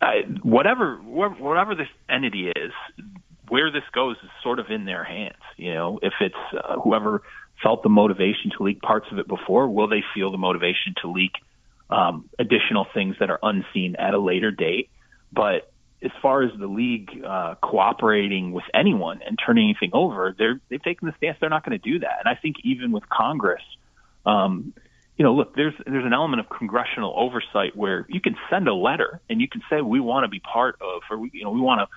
I, 0.00 0.22
whatever 0.42 0.96
whatever 0.96 1.74
this 1.74 1.88
entity 2.08 2.48
is, 2.48 2.72
where 3.48 3.70
this 3.70 3.82
goes 3.92 4.16
is 4.22 4.30
sort 4.42 4.58
of 4.58 4.70
in 4.70 4.84
their 4.84 5.04
hands. 5.04 5.42
You 5.56 5.74
know, 5.74 5.98
if 6.02 6.14
it's 6.20 6.34
uh, 6.52 6.78
whoever 6.80 7.22
felt 7.62 7.82
the 7.82 7.88
motivation 7.88 8.50
to 8.56 8.62
leak 8.62 8.80
parts 8.80 9.06
of 9.10 9.18
it 9.18 9.28
before, 9.28 9.68
will 9.68 9.88
they 9.88 10.02
feel 10.14 10.30
the 10.30 10.38
motivation 10.38 10.94
to 11.02 11.10
leak 11.10 11.32
um, 11.90 12.30
additional 12.38 12.86
things 12.94 13.16
that 13.20 13.30
are 13.30 13.38
unseen 13.42 13.96
at 13.96 14.14
a 14.14 14.18
later 14.18 14.50
date? 14.50 14.88
But 15.32 15.70
as 16.02 16.12
far 16.22 16.42
as 16.42 16.50
the 16.58 16.66
league 16.66 17.10
uh, 17.26 17.56
cooperating 17.56 18.52
with 18.52 18.64
anyone 18.72 19.20
and 19.26 19.38
turning 19.44 19.64
anything 19.64 19.90
over, 19.92 20.34
they're 20.36 20.60
they've 20.68 20.82
taken 20.82 21.08
the 21.08 21.14
stance 21.18 21.36
they're 21.40 21.50
not 21.50 21.64
going 21.64 21.78
to 21.78 21.90
do 21.92 21.98
that. 21.98 22.20
And 22.20 22.28
I 22.28 22.40
think 22.40 22.56
even 22.64 22.92
with 22.92 23.06
Congress, 23.08 23.62
um, 24.24 24.72
you 25.20 25.24
know, 25.24 25.34
look, 25.34 25.54
there's 25.54 25.74
there's 25.84 26.06
an 26.06 26.14
element 26.14 26.40
of 26.40 26.48
congressional 26.48 27.12
oversight 27.14 27.76
where 27.76 28.06
you 28.08 28.22
can 28.22 28.36
send 28.48 28.66
a 28.68 28.74
letter 28.74 29.20
and 29.28 29.38
you 29.38 29.48
can 29.48 29.60
say 29.68 29.82
we 29.82 30.00
want 30.00 30.24
to 30.24 30.28
be 30.28 30.40
part 30.40 30.76
of, 30.80 31.02
or 31.10 31.18
we 31.18 31.30
you 31.34 31.44
know 31.44 31.50
we 31.50 31.60
want 31.60 31.82
to 31.82 31.88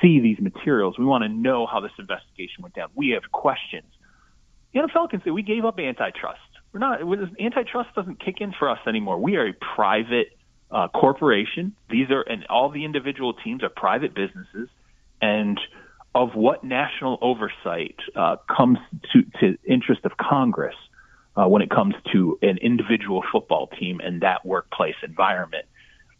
see 0.00 0.20
these 0.20 0.38
materials, 0.40 0.98
we 0.98 1.04
want 1.04 1.22
to 1.22 1.28
know 1.28 1.66
how 1.66 1.80
this 1.80 1.90
investigation 1.98 2.62
went 2.62 2.74
down. 2.74 2.88
We 2.94 3.10
have 3.10 3.30
questions. 3.30 3.84
The 4.72 4.80
NFL 4.80 5.10
can 5.10 5.22
say 5.22 5.30
we 5.30 5.42
gave 5.42 5.66
up 5.66 5.78
antitrust. 5.78 6.40
We're 6.72 6.80
not 6.80 7.00
antitrust 7.38 7.94
doesn't 7.94 8.24
kick 8.24 8.36
in 8.40 8.54
for 8.58 8.70
us 8.70 8.78
anymore. 8.86 9.18
We 9.18 9.36
are 9.36 9.48
a 9.48 9.52
private 9.52 10.28
uh, 10.70 10.88
corporation. 10.88 11.76
These 11.90 12.10
are 12.10 12.22
and 12.22 12.46
all 12.46 12.70
the 12.70 12.86
individual 12.86 13.34
teams 13.34 13.62
are 13.62 13.68
private 13.68 14.14
businesses, 14.14 14.70
and 15.20 15.60
of 16.14 16.30
what 16.34 16.64
national 16.64 17.18
oversight 17.20 17.96
uh, 18.16 18.36
comes 18.48 18.78
to 19.12 19.24
to 19.40 19.58
interest 19.68 20.06
of 20.06 20.12
Congress 20.16 20.76
uh, 21.36 21.46
when 21.46 21.62
it 21.62 21.70
comes 21.70 21.94
to 22.12 22.38
an 22.42 22.58
individual 22.58 23.22
football 23.32 23.66
team 23.66 24.00
and 24.00 24.22
that 24.22 24.44
workplace 24.44 24.96
environment. 25.02 25.66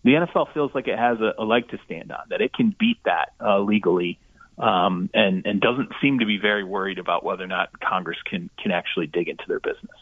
The 0.04 0.14
NFL 0.14 0.52
feels 0.52 0.75
like 0.75 0.88
it 0.88 0.99
has 0.99 1.21
a, 1.21 1.35
a 1.38 1.45
leg 1.45 1.69
to 1.71 1.78
stand 1.85 2.11
on, 2.11 2.21
that 2.31 2.40
it 2.40 2.52
can 2.52 2.75
beat 2.78 2.99
that 3.04 3.33
uh, 3.40 3.61
legally, 3.61 4.19
um, 4.59 5.11
and 5.14 5.47
and 5.47 5.61
doesn't 5.61 5.90
seem 6.00 6.19
to 6.19 6.26
be 6.26 6.38
very 6.38 6.64
worried 6.64 6.99
about 6.99 7.25
whether 7.25 7.45
or 7.45 7.49
not 7.49 7.78
Congress 7.81 8.19
can 8.25 8.50
can 8.61 8.73
actually 8.73 9.07
dig 9.07 9.28
into 9.28 9.45
their 9.47 9.61
business. 9.61 9.97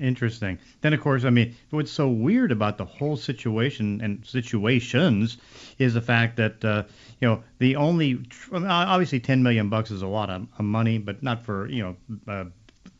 Interesting. 0.00 0.58
Then, 0.80 0.94
of 0.94 1.00
course, 1.00 1.24
I 1.24 1.30
mean, 1.30 1.54
what's 1.70 1.90
so 1.90 2.08
weird 2.08 2.52
about 2.52 2.78
the 2.78 2.84
whole 2.84 3.16
situation 3.16 4.00
and 4.00 4.24
situations 4.24 5.36
is 5.78 5.92
the 5.92 6.00
fact 6.00 6.36
that 6.36 6.64
uh, 6.64 6.84
you 7.20 7.28
know 7.28 7.42
the 7.58 7.76
only 7.76 8.24
obviously 8.52 9.20
10 9.20 9.42
million 9.42 9.68
bucks 9.68 9.90
is 9.90 10.02
a 10.02 10.06
lot 10.06 10.30
of, 10.30 10.46
of 10.58 10.64
money, 10.64 10.98
but 10.98 11.22
not 11.22 11.44
for 11.44 11.68
you 11.68 11.82
know 11.82 12.32
uh, 12.32 12.44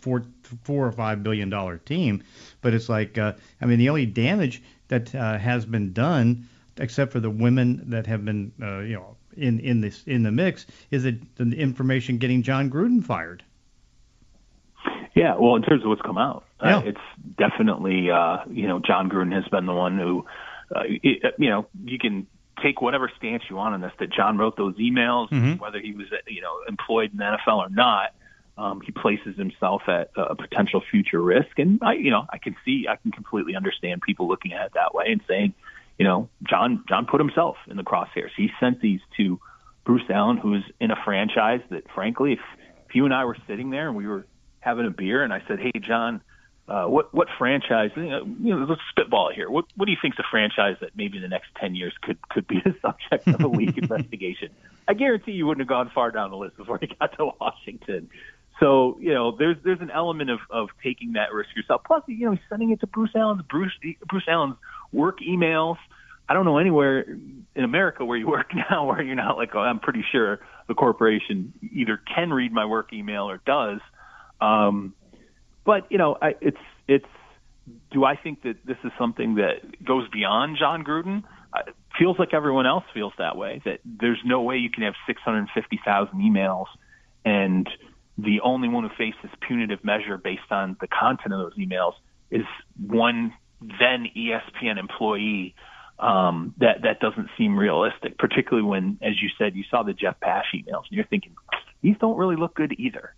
four 0.04 0.22
four 0.62 0.86
or 0.86 0.92
five 0.92 1.22
billion 1.22 1.48
dollar 1.48 1.78
team. 1.78 2.22
But 2.60 2.74
it's 2.74 2.88
like 2.88 3.16
uh, 3.16 3.32
I 3.60 3.66
mean, 3.66 3.78
the 3.78 3.88
only 3.88 4.06
damage 4.06 4.62
that 4.88 5.14
uh, 5.14 5.38
has 5.38 5.64
been 5.64 5.92
done, 5.92 6.46
except 6.76 7.10
for 7.12 7.20
the 7.20 7.30
women 7.30 7.90
that 7.90 8.06
have 8.06 8.24
been 8.24 8.52
uh, 8.62 8.80
you 8.80 8.94
know 8.94 9.16
in 9.36 9.58
in 9.60 9.80
this 9.80 10.04
in 10.04 10.22
the 10.22 10.30
mix, 10.30 10.66
is 10.90 11.04
that 11.04 11.16
the 11.36 11.56
information 11.56 12.18
getting 12.18 12.42
Jon 12.42 12.70
Gruden 12.70 13.02
fired. 13.02 13.42
Yeah, 15.14 15.36
well, 15.36 15.56
in 15.56 15.62
terms 15.62 15.82
of 15.82 15.88
what's 15.88 16.02
come 16.02 16.18
out, 16.18 16.44
uh, 16.60 16.68
yeah. 16.68 16.76
uh, 16.78 16.82
it's 16.82 17.36
definitely 17.38 18.10
uh, 18.10 18.38
you 18.50 18.68
know 18.68 18.78
Jon 18.80 19.08
Gruden 19.08 19.32
has 19.32 19.48
been 19.48 19.64
the 19.64 19.72
one 19.72 19.98
who, 19.98 20.26
uh, 20.74 20.82
it, 20.86 21.34
you 21.38 21.48
know, 21.48 21.66
you 21.84 21.98
can 21.98 22.26
take 22.62 22.82
whatever 22.82 23.10
stance 23.16 23.44
you 23.48 23.56
want 23.56 23.74
on 23.74 23.80
this. 23.80 23.92
That 23.98 24.12
John 24.12 24.36
wrote 24.36 24.56
those 24.56 24.74
emails, 24.76 25.30
mm-hmm. 25.30 25.54
whether 25.54 25.80
he 25.80 25.92
was 25.92 26.06
you 26.26 26.42
know 26.42 26.60
employed 26.68 27.12
in 27.12 27.18
the 27.18 27.24
NFL 27.24 27.56
or 27.56 27.70
not, 27.70 28.12
um, 28.56 28.80
he 28.80 28.92
places 28.92 29.36
himself 29.36 29.82
at 29.88 30.10
a 30.16 30.34
potential 30.36 30.82
future 30.90 31.20
risk. 31.20 31.58
And 31.58 31.80
I, 31.82 31.94
you 31.94 32.10
know, 32.10 32.24
I 32.30 32.38
can 32.38 32.54
see, 32.64 32.86
I 32.88 32.96
can 32.96 33.10
completely 33.10 33.56
understand 33.56 34.02
people 34.02 34.28
looking 34.28 34.52
at 34.52 34.66
it 34.66 34.72
that 34.74 34.94
way 34.94 35.06
and 35.08 35.20
saying, 35.28 35.54
you 35.98 36.04
know, 36.04 36.28
John 36.48 36.84
John 36.88 37.06
put 37.06 37.20
himself 37.20 37.56
in 37.68 37.76
the 37.76 37.84
crosshairs. 37.84 38.30
He 38.36 38.50
sent 38.60 38.80
these 38.80 39.00
to 39.16 39.40
Bruce 39.84 40.08
Allen, 40.10 40.36
who 40.36 40.54
is 40.54 40.62
in 40.80 40.90
a 40.90 40.96
franchise 41.04 41.60
that, 41.70 41.84
frankly, 41.94 42.32
if, 42.32 42.40
if 42.88 42.94
you 42.94 43.04
and 43.04 43.14
I 43.14 43.24
were 43.24 43.36
sitting 43.46 43.70
there 43.70 43.88
and 43.88 43.96
we 43.96 44.06
were 44.06 44.26
having 44.60 44.86
a 44.86 44.90
beer, 44.90 45.22
and 45.22 45.32
I 45.32 45.42
said, 45.46 45.60
"Hey, 45.60 45.72
John, 45.80 46.20
uh, 46.68 46.86
what 46.86 47.14
what 47.14 47.28
franchise? 47.38 47.90
You 47.96 48.30
know, 48.38 48.66
let's 48.68 48.80
spitball 48.90 49.30
here. 49.32 49.50
What 49.50 49.66
what 49.76 49.86
do 49.86 49.92
you 49.92 49.98
think's 50.00 50.18
a 50.18 50.24
franchise 50.30 50.76
that 50.80 50.96
maybe 50.96 51.18
in 51.18 51.22
the 51.22 51.28
next 51.28 51.48
ten 51.60 51.74
years 51.74 51.92
could 52.02 52.18
could 52.28 52.46
be 52.48 52.60
the 52.64 52.74
subject 52.82 53.28
of 53.28 53.40
a 53.40 53.48
league 53.48 53.78
investigation?" 53.82 54.50
I 54.86 54.94
guarantee 54.94 55.32
you 55.32 55.46
wouldn't 55.46 55.62
have 55.62 55.68
gone 55.68 55.90
far 55.94 56.10
down 56.10 56.30
the 56.30 56.36
list 56.36 56.56
before 56.56 56.78
he 56.78 56.88
got 57.00 57.16
to 57.16 57.30
Washington. 57.40 58.10
So 58.60 58.96
you 59.00 59.12
know, 59.12 59.36
there's 59.36 59.56
there's 59.64 59.80
an 59.80 59.90
element 59.90 60.30
of 60.30 60.38
of 60.50 60.68
taking 60.82 61.14
that 61.14 61.32
risk 61.32 61.50
yourself. 61.56 61.82
Plus, 61.86 62.02
you 62.06 62.26
know, 62.26 62.32
he's 62.32 62.40
sending 62.48 62.70
it 62.70 62.80
to 62.80 62.86
Bruce 62.86 63.10
Allen's 63.14 63.42
Bruce 63.42 63.72
Bruce 64.08 64.24
Allen's 64.28 64.56
work 64.92 65.18
emails. 65.20 65.76
I 66.28 66.34
don't 66.34 66.44
know 66.44 66.58
anywhere 66.58 67.02
in 67.02 67.64
America 67.64 68.04
where 68.04 68.16
you 68.16 68.28
work 68.28 68.52
now 68.70 68.86
where 68.86 69.02
you're 69.02 69.16
not 69.16 69.36
like, 69.36 69.50
oh, 69.54 69.60
I'm 69.60 69.80
pretty 69.80 70.04
sure 70.10 70.40
the 70.68 70.74
corporation 70.74 71.52
either 71.72 72.00
can 72.14 72.32
read 72.32 72.52
my 72.52 72.64
work 72.64 72.92
email 72.92 73.28
or 73.28 73.40
does. 73.44 73.80
Um, 74.40 74.94
but 75.64 75.90
you 75.90 75.98
know, 75.98 76.16
I, 76.20 76.34
it's 76.40 76.56
it's. 76.86 77.06
Do 77.92 78.04
I 78.04 78.16
think 78.16 78.42
that 78.42 78.56
this 78.66 78.76
is 78.84 78.92
something 78.98 79.36
that 79.36 79.84
goes 79.84 80.06
beyond 80.10 80.58
Jon 80.58 80.84
Gruden? 80.84 81.22
It 81.66 81.74
feels 81.98 82.18
like 82.18 82.34
everyone 82.34 82.66
else 82.66 82.84
feels 82.92 83.14
that 83.16 83.36
way. 83.36 83.62
That 83.64 83.80
there's 83.84 84.20
no 84.24 84.42
way 84.42 84.58
you 84.58 84.70
can 84.70 84.82
have 84.82 84.94
650,000 85.06 86.18
emails, 86.18 86.66
and 87.24 87.66
the 88.16 88.40
only 88.40 88.68
one 88.68 88.84
who 88.84 88.90
faces 88.90 89.30
punitive 89.46 89.84
measure 89.84 90.16
based 90.16 90.50
on 90.50 90.76
the 90.80 90.86
content 90.86 91.34
of 91.34 91.40
those 91.40 91.56
emails 91.58 91.94
is 92.30 92.44
one 92.80 93.32
then 93.60 94.06
ESPN 94.16 94.78
employee. 94.78 95.54
Um, 95.96 96.54
that 96.58 96.82
that 96.82 96.98
doesn't 96.98 97.28
seem 97.38 97.56
realistic, 97.56 98.18
particularly 98.18 98.68
when, 98.68 98.98
as 99.00 99.22
you 99.22 99.28
said, 99.38 99.54
you 99.54 99.62
saw 99.70 99.84
the 99.84 99.92
Jeff 99.92 100.18
Pash 100.18 100.46
emails, 100.52 100.82
and 100.88 100.90
you're 100.90 101.06
thinking 101.06 101.34
these 101.82 101.96
don't 102.00 102.16
really 102.16 102.34
look 102.34 102.54
good 102.54 102.74
either. 102.78 103.14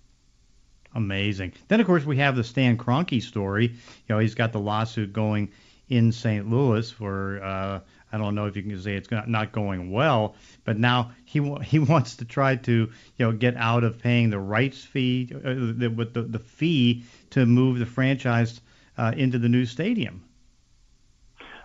Amazing. 0.94 1.52
Then, 1.68 1.80
of 1.80 1.86
course, 1.86 2.04
we 2.04 2.18
have 2.18 2.36
the 2.36 2.44
Stan 2.44 2.76
Kroenke 2.76 3.22
story. 3.22 3.68
You 3.68 3.76
know, 4.08 4.18
he's 4.18 4.34
got 4.34 4.52
the 4.52 4.60
lawsuit 4.60 5.12
going 5.12 5.50
in 5.88 6.12
St. 6.12 6.48
Louis 6.50 6.90
for 6.90 7.42
uh, 7.42 7.80
I 8.12 8.18
don't 8.18 8.34
know 8.34 8.46
if 8.46 8.56
you 8.56 8.62
can 8.62 8.80
say 8.80 8.94
it's 8.94 9.10
not 9.10 9.52
going 9.52 9.90
well, 9.90 10.36
but 10.64 10.78
now 10.78 11.12
he 11.24 11.40
he 11.64 11.78
wants 11.92 12.16
to 12.16 12.24
try 12.24 12.56
to 12.56 12.72
you 12.72 12.90
know 13.18 13.32
get 13.32 13.56
out 13.56 13.84
of 13.84 13.98
paying 13.98 14.30
the 14.30 14.38
rights 14.38 14.84
fee 14.84 15.30
uh, 15.34 15.54
the, 15.76 15.92
with 15.94 16.14
the 16.14 16.22
the 16.22 16.38
fee 16.38 17.04
to 17.30 17.46
move 17.46 17.78
the 17.78 17.86
franchise 17.86 18.60
uh, 18.96 19.12
into 19.16 19.38
the 19.38 19.48
new 19.48 19.66
stadium. 19.66 20.22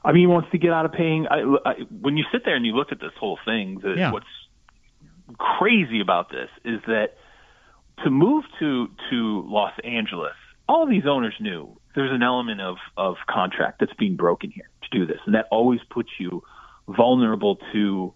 I 0.03 0.11
mean, 0.11 0.21
he 0.21 0.27
wants 0.27 0.49
to 0.51 0.57
get 0.57 0.71
out 0.71 0.85
of 0.85 0.93
paying. 0.93 1.27
I, 1.27 1.43
I, 1.63 1.73
when 2.01 2.17
you 2.17 2.25
sit 2.31 2.43
there 2.43 2.55
and 2.55 2.65
you 2.65 2.75
look 2.75 2.91
at 2.91 2.99
this 2.99 3.11
whole 3.19 3.37
thing, 3.45 3.79
the, 3.83 3.93
yeah. 3.95 4.11
what's 4.11 4.25
crazy 5.37 6.01
about 6.01 6.31
this 6.31 6.49
is 6.65 6.81
that 6.87 7.17
to 8.03 8.09
move 8.09 8.43
to 8.59 8.89
to 9.11 9.43
Los 9.47 9.73
Angeles, 9.83 10.35
all 10.71 10.87
these 10.87 11.05
owners 11.05 11.35
knew 11.41 11.77
there's 11.95 12.13
an 12.13 12.23
element 12.23 12.61
of 12.61 12.77
of 12.95 13.15
contract 13.29 13.81
that's 13.81 13.93
being 13.95 14.15
broken 14.15 14.49
here 14.51 14.69
to 14.83 14.97
do 14.97 15.05
this, 15.05 15.19
and 15.25 15.35
that 15.35 15.47
always 15.51 15.81
puts 15.89 16.09
you 16.17 16.43
vulnerable 16.87 17.57
to 17.73 18.13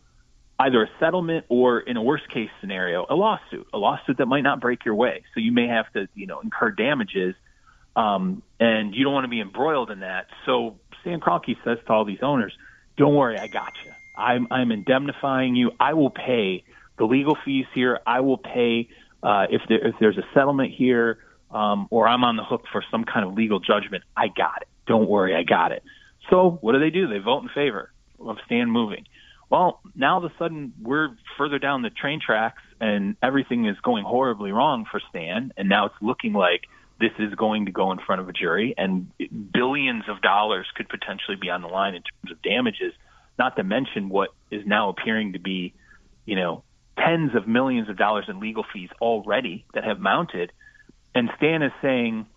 either 0.57 0.83
a 0.83 0.89
settlement 1.01 1.45
or, 1.49 1.81
in 1.81 1.97
a 1.97 2.01
worst 2.01 2.29
case 2.29 2.49
scenario, 2.61 3.05
a 3.09 3.15
lawsuit, 3.15 3.67
a 3.73 3.77
lawsuit 3.77 4.17
that 4.19 4.25
might 4.25 4.41
not 4.41 4.61
break 4.61 4.85
your 4.85 4.95
way. 4.95 5.23
So 5.33 5.41
you 5.41 5.51
may 5.51 5.67
have 5.67 5.91
to, 5.93 6.07
you 6.15 6.27
know, 6.27 6.39
incur 6.39 6.71
damages, 6.71 7.35
um, 7.97 8.41
and 8.57 8.95
you 8.95 9.03
don't 9.03 9.13
want 9.13 9.25
to 9.25 9.29
be 9.29 9.41
embroiled 9.41 9.91
in 9.91 9.99
that. 9.99 10.27
So 10.45 10.77
Stan 11.01 11.19
Kroenke 11.19 11.57
says 11.65 11.77
to 11.85 11.93
all 11.93 12.05
these 12.05 12.23
owners, 12.23 12.53
"Don't 12.95 13.15
worry, 13.15 13.37
I 13.37 13.47
got 13.47 13.73
you. 13.83 13.91
I'm 14.17 14.47
I'm 14.49 14.71
indemnifying 14.71 15.57
you. 15.57 15.71
I 15.77 15.93
will 15.93 16.09
pay 16.09 16.63
the 16.97 17.03
legal 17.03 17.37
fees 17.43 17.65
here. 17.73 17.99
I 18.07 18.21
will 18.21 18.37
pay 18.37 18.87
uh, 19.21 19.47
if 19.49 19.61
there 19.67 19.85
if 19.85 19.95
there's 19.99 20.17
a 20.17 20.27
settlement 20.33 20.71
here, 20.73 21.17
um, 21.55 21.87
or 21.89 22.07
I'm 22.07 22.23
on 22.25 22.35
the 22.35 22.43
hook 22.43 22.65
for 22.71 22.83
some 22.91 23.05
kind 23.05 23.25
of 23.25 23.33
legal 23.33 23.59
judgment, 23.59 24.03
I 24.15 24.27
got 24.27 24.61
it. 24.61 24.67
Don't 24.85 25.07
worry, 25.07 25.33
I 25.33 25.43
got 25.43 25.71
it. 25.71 25.83
So 26.29 26.57
what 26.61 26.73
do 26.73 26.79
they 26.79 26.89
do? 26.89 27.07
They 27.07 27.19
vote 27.19 27.43
in 27.43 27.49
favor 27.49 27.91
of 28.19 28.37
Stan 28.45 28.69
moving. 28.69 29.05
Well, 29.49 29.79
now 29.95 30.15
all 30.15 30.25
of 30.25 30.31
a 30.31 30.35
sudden 30.37 30.73
we're 30.81 31.09
further 31.37 31.57
down 31.57 31.81
the 31.81 31.89
train 31.89 32.19
tracks 32.23 32.61
and 32.81 33.15
everything 33.23 33.67
is 33.67 33.77
going 33.81 34.03
horribly 34.03 34.51
wrong 34.51 34.85
for 34.89 35.01
Stan, 35.09 35.53
and 35.55 35.69
now 35.69 35.85
it's 35.85 35.95
looking 36.01 36.33
like 36.33 36.63
this 36.99 37.11
is 37.19 37.33
going 37.35 37.67
to 37.67 37.71
go 37.71 37.91
in 37.91 37.99
front 37.99 38.21
of 38.21 38.27
a 38.27 38.33
jury, 38.33 38.73
and 38.77 39.11
billions 39.53 40.03
of 40.09 40.21
dollars 40.21 40.67
could 40.75 40.89
potentially 40.89 41.37
be 41.39 41.49
on 41.49 41.61
the 41.61 41.67
line 41.67 41.95
in 41.95 42.01
terms 42.01 42.31
of 42.31 42.41
damages. 42.41 42.93
Not 43.39 43.55
to 43.55 43.63
mention 43.63 44.09
what 44.09 44.29
is 44.51 44.65
now 44.65 44.89
appearing 44.89 45.33
to 45.33 45.39
be, 45.39 45.73
you 46.25 46.35
know, 46.35 46.63
tens 46.97 47.35
of 47.35 47.47
millions 47.47 47.89
of 47.89 47.97
dollars 47.97 48.25
in 48.27 48.39
legal 48.39 48.65
fees 48.73 48.89
already 49.01 49.65
that 49.73 49.83
have 49.83 49.99
mounted. 49.99 50.51
And 51.15 51.29
Stan 51.37 51.63
is 51.63 51.71
saying, 51.81 52.27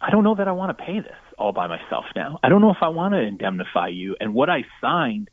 I 0.00 0.10
don't 0.10 0.22
know 0.22 0.34
that 0.34 0.46
I 0.46 0.52
want 0.52 0.76
to 0.76 0.84
pay 0.84 1.00
this 1.00 1.16
all 1.38 1.52
by 1.52 1.66
myself 1.66 2.04
now. 2.14 2.38
I 2.42 2.48
don't 2.48 2.60
know 2.60 2.70
if 2.70 2.82
I 2.82 2.88
want 2.88 3.14
to 3.14 3.20
indemnify 3.20 3.88
you. 3.88 4.16
And 4.20 4.34
what 4.34 4.50
I 4.50 4.64
signed, 4.80 5.30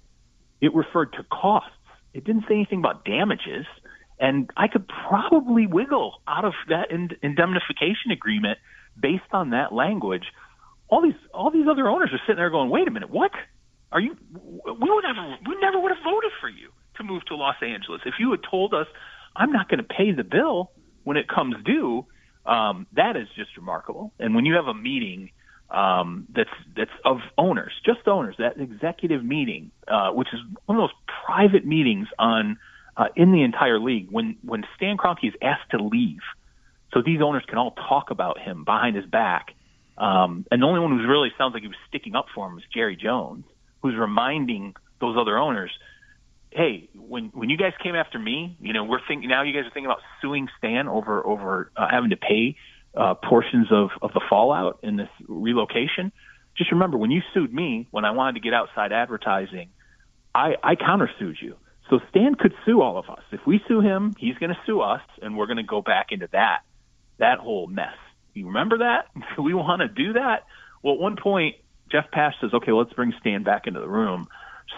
it 0.62 0.74
referred 0.74 1.14
to 1.14 1.24
costs. 1.24 1.70
It 2.14 2.24
didn't 2.24 2.46
say 2.48 2.56
anything 2.56 2.80
about 2.80 3.06
damages. 3.06 3.66
And 4.20 4.50
I 4.56 4.68
could 4.70 4.88
probably 5.10 5.68
wiggle 5.68 6.22
out 6.28 6.46
of 6.46 6.54
that 6.70 6.92
indemnification 6.92 8.12
agreement 8.12 8.58
based 9.00 9.32
on 9.34 9.50
that 9.50 9.74
language. 9.74 10.24
All 10.88 11.02
these 11.02 11.20
all 11.34 11.52
these 11.52 11.68
other 11.70 11.90
owners 11.90 12.10
are 12.14 12.22
sitting 12.26 12.38
there 12.38 12.52
going, 12.52 12.70
"Wait 12.70 12.88
a 12.88 12.92
minute, 12.92 13.10
what? 13.10 13.32
Are 13.92 14.00
you? 14.00 14.16
We 14.32 14.90
would 14.90 15.04
never 15.04 15.38
we 15.48 15.56
never 15.60 15.80
would 15.80 15.92
have 15.92 16.04
voted 16.04 16.32
for 16.40 16.48
you." 16.48 16.70
to 16.98 17.04
move 17.04 17.26
to 17.26 17.36
Los 17.36 17.56
Angeles. 17.62 18.02
If 18.06 18.16
you 18.20 18.32
had 18.32 18.42
told 18.50 18.74
us, 18.74 18.88
I'm 19.36 19.52
not 19.52 19.70
going 19.70 19.80
to 19.80 19.84
pay 19.84 20.12
the 20.12 20.24
bill 20.24 20.72
when 21.04 21.18
it 21.18 21.28
comes 21.28 21.56
due, 21.66 22.06
um, 22.46 22.88
that 22.94 23.16
is 23.16 23.28
just 23.36 23.56
remarkable. 23.58 24.12
And 24.20 24.36
when 24.36 24.46
you 24.46 24.56
have 24.56 24.68
a 24.68 24.74
meeting 24.74 25.32
um, 25.74 26.28
that's 26.34 26.50
that's 26.78 26.92
of 27.04 27.18
owners, 27.38 27.74
just 27.84 28.08
owners. 28.08 28.36
That 28.38 28.60
executive 28.60 29.24
meeting, 29.26 29.72
uh, 29.88 30.12
which 30.12 30.28
is 30.32 30.40
one 30.66 30.78
of 30.78 30.84
those 30.84 31.16
private 31.26 31.66
meetings 31.66 32.08
on 32.20 32.60
uh, 32.96 33.08
in 33.16 33.32
the 33.32 33.42
entire 33.42 33.80
league, 33.80 34.10
when 34.12 34.38
when 34.44 34.64
Stan 34.76 34.98
Kroenke 34.98 35.28
is 35.30 35.34
asked 35.42 35.72
to 35.72 35.84
leave, 35.84 36.22
so 36.94 37.02
these 37.02 37.22
owners 37.22 37.44
can 37.48 37.58
all 37.58 37.72
talk 37.72 38.12
about 38.12 38.40
him 38.40 38.64
behind 38.64 38.96
his 38.96 39.06
back. 39.06 39.56
Um, 39.98 40.46
and 40.52 40.62
the 40.62 40.66
only 40.66 40.80
one 40.80 40.98
who 40.98 41.08
really 41.08 41.32
sounds 41.38 41.54
like 41.54 41.64
he 41.64 41.68
was 41.68 41.78
sticking 41.88 42.16
up 42.16 42.26
for 42.34 42.48
him 42.48 42.56
was 42.56 42.64
Jerry 42.72 42.96
Jones, 42.96 43.46
who's 43.82 43.96
reminding 43.96 44.76
those 45.00 45.18
other 45.18 45.38
owners, 45.38 45.72
"Hey, 46.56 46.90
when 46.94 47.26
when 47.34 47.50
you 47.50 47.58
guys 47.58 47.74
came 47.82 47.96
after 47.96 48.20
me, 48.20 48.58
you 48.60 48.74
know, 48.74 48.84
we're 48.84 49.06
thinking 49.08 49.30
now 49.30 49.44
you 49.44 49.54
guys 49.54 49.68
are 49.68 49.74
thinking 49.74 49.86
about 49.86 50.02
suing 50.22 50.48
Stan 50.58 50.88
over 50.88 51.26
over 51.26 51.72
uh, 51.76 51.88
having 51.90 52.12
to 52.12 52.18
pay 52.18 52.56
uh, 52.96 53.16
portions 53.16 53.72
of, 53.72 53.90
of 54.02 54.14
the 54.14 54.22
fallout 54.30 54.80
in 54.84 54.98
this 54.98 55.10
relocation. 55.28 56.12
Just 56.58 56.72
remember, 56.72 56.98
when 56.98 57.12
you 57.12 57.22
sued 57.34 57.54
me, 57.54 57.88
when 57.92 58.06
I 58.06 58.12
wanted 58.12 58.34
to 58.34 58.40
get 58.42 58.54
outside 58.54 58.92
advertising, 58.92 59.70
I, 60.36 60.56
I 60.62 60.76
countersued 60.76 61.42
you. 61.42 61.56
So 61.90 62.00
Stan 62.10 62.36
could 62.36 62.54
sue 62.66 62.82
all 62.82 62.98
of 62.98 63.10
us. 63.10 63.24
If 63.32 63.42
we 63.46 63.60
sue 63.68 63.82
him, 63.82 64.16
he's 64.18 64.36
going 64.38 64.52
to 64.52 64.60
sue 64.66 64.82
us, 64.82 65.02
and 65.22 65.36
we're 65.36 65.48
going 65.48 65.58
to 65.58 65.64
go 65.64 65.82
back 65.82 66.08
into 66.12 66.30
that 66.32 66.62
that 67.20 67.40
whole 67.40 67.68
mess. 67.68 67.96
You 68.34 68.48
remember 68.48 68.80
that? 68.80 69.08
we 69.42 69.54
want 69.54 69.82
to 69.82 69.88
do 69.88 70.14
that. 70.14 70.46
Well, 70.82 70.96
at 70.96 71.00
one 71.00 71.16
point, 71.16 71.56
Jeff 71.92 72.10
Pash 72.12 72.36
says, 72.42 72.52
"Okay, 72.54 72.72
let's 72.72 72.94
bring 72.94 73.14
Stan 73.20 73.44
back 73.44 73.68
into 73.68 73.80
the 73.80 73.88
room, 73.88 74.28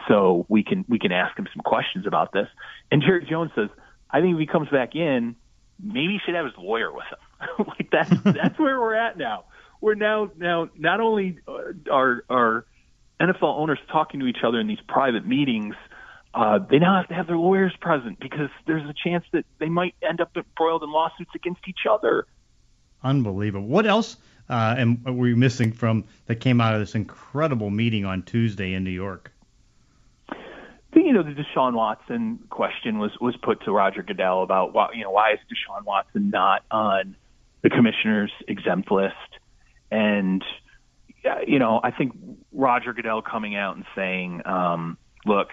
so 0.07 0.45
we 0.49 0.63
can 0.63 0.85
we 0.87 0.99
can 0.99 1.11
ask 1.11 1.37
him 1.37 1.47
some 1.53 1.63
questions 1.63 2.05
about 2.07 2.31
this." 2.31 2.47
And 2.91 3.01
Jerry 3.01 3.25
Jones 3.29 3.51
says, 3.55 3.69
"I 4.09 4.21
think 4.21 4.33
if 4.33 4.39
he 4.39 4.47
comes 4.47 4.69
back 4.69 4.95
in, 4.95 5.35
maybe 5.81 6.13
he 6.13 6.19
should 6.25 6.35
have 6.35 6.45
his 6.45 6.55
lawyer 6.57 6.91
with 6.91 7.05
him." 7.05 7.65
like 7.67 7.89
that's 7.91 8.09
that's 8.23 8.59
where 8.59 8.79
we're 8.79 8.95
at 8.95 9.17
now. 9.17 9.45
We're 9.81 9.95
now 9.95 10.31
now 10.37 10.69
not 10.77 10.99
only 11.01 11.39
are 11.91 12.23
are 12.29 12.65
NFL 13.19 13.59
owners 13.59 13.79
talking 13.91 14.19
to 14.21 14.27
each 14.27 14.43
other 14.45 14.59
in 14.59 14.67
these 14.67 14.81
private 14.87 15.25
meetings, 15.25 15.75
uh, 16.33 16.59
they 16.59 16.79
now 16.79 16.97
have 16.97 17.07
to 17.07 17.13
have 17.13 17.27
their 17.27 17.37
lawyers 17.37 17.73
present 17.79 18.19
because 18.19 18.49
there's 18.67 18.87
a 18.89 18.93
chance 18.93 19.23
that 19.31 19.45
they 19.59 19.69
might 19.69 19.95
end 20.01 20.21
up 20.21 20.35
embroiled 20.35 20.83
in 20.83 20.91
lawsuits 20.91 21.31
against 21.35 21.61
each 21.67 21.85
other. 21.89 22.25
Unbelievable. 23.03 23.67
What 23.67 23.85
else 23.85 24.17
uh, 24.49 24.75
and 24.77 25.03
were 25.05 25.13
we 25.13 25.35
missing 25.35 25.71
from 25.71 26.03
that 26.27 26.35
came 26.35 26.61
out 26.61 26.73
of 26.73 26.79
this 26.79 26.95
incredible 26.95 27.69
meeting 27.69 28.05
on 28.05 28.23
Tuesday 28.23 28.73
in 28.73 28.83
New 28.83 28.91
York? 28.91 29.31
You 30.95 31.13
know, 31.13 31.23
the 31.23 31.31
Deshaun 31.31 31.73
Watson 31.73 32.39
question 32.49 32.99
was 32.99 33.11
was 33.19 33.35
put 33.37 33.63
to 33.65 33.71
Roger 33.71 34.01
Goodell 34.01 34.43
about 34.43 34.73
why 34.73 34.89
you 34.93 35.03
know 35.03 35.11
why 35.11 35.33
is 35.33 35.39
Deshaun 35.49 35.83
Watson 35.85 36.29
not 36.29 36.63
on 36.71 37.15
the 37.65 37.69
commissioner's 37.71 38.31
exempt 38.47 38.91
list. 38.91 39.15
And, 39.89 40.43
you 41.47 41.57
know, 41.57 41.79
I 41.83 41.89
think 41.89 42.15
Roger 42.51 42.93
Goodell 42.93 43.23
coming 43.23 43.55
out 43.55 43.75
and 43.75 43.85
saying, 43.95 44.43
um, 44.45 44.99
look, 45.25 45.49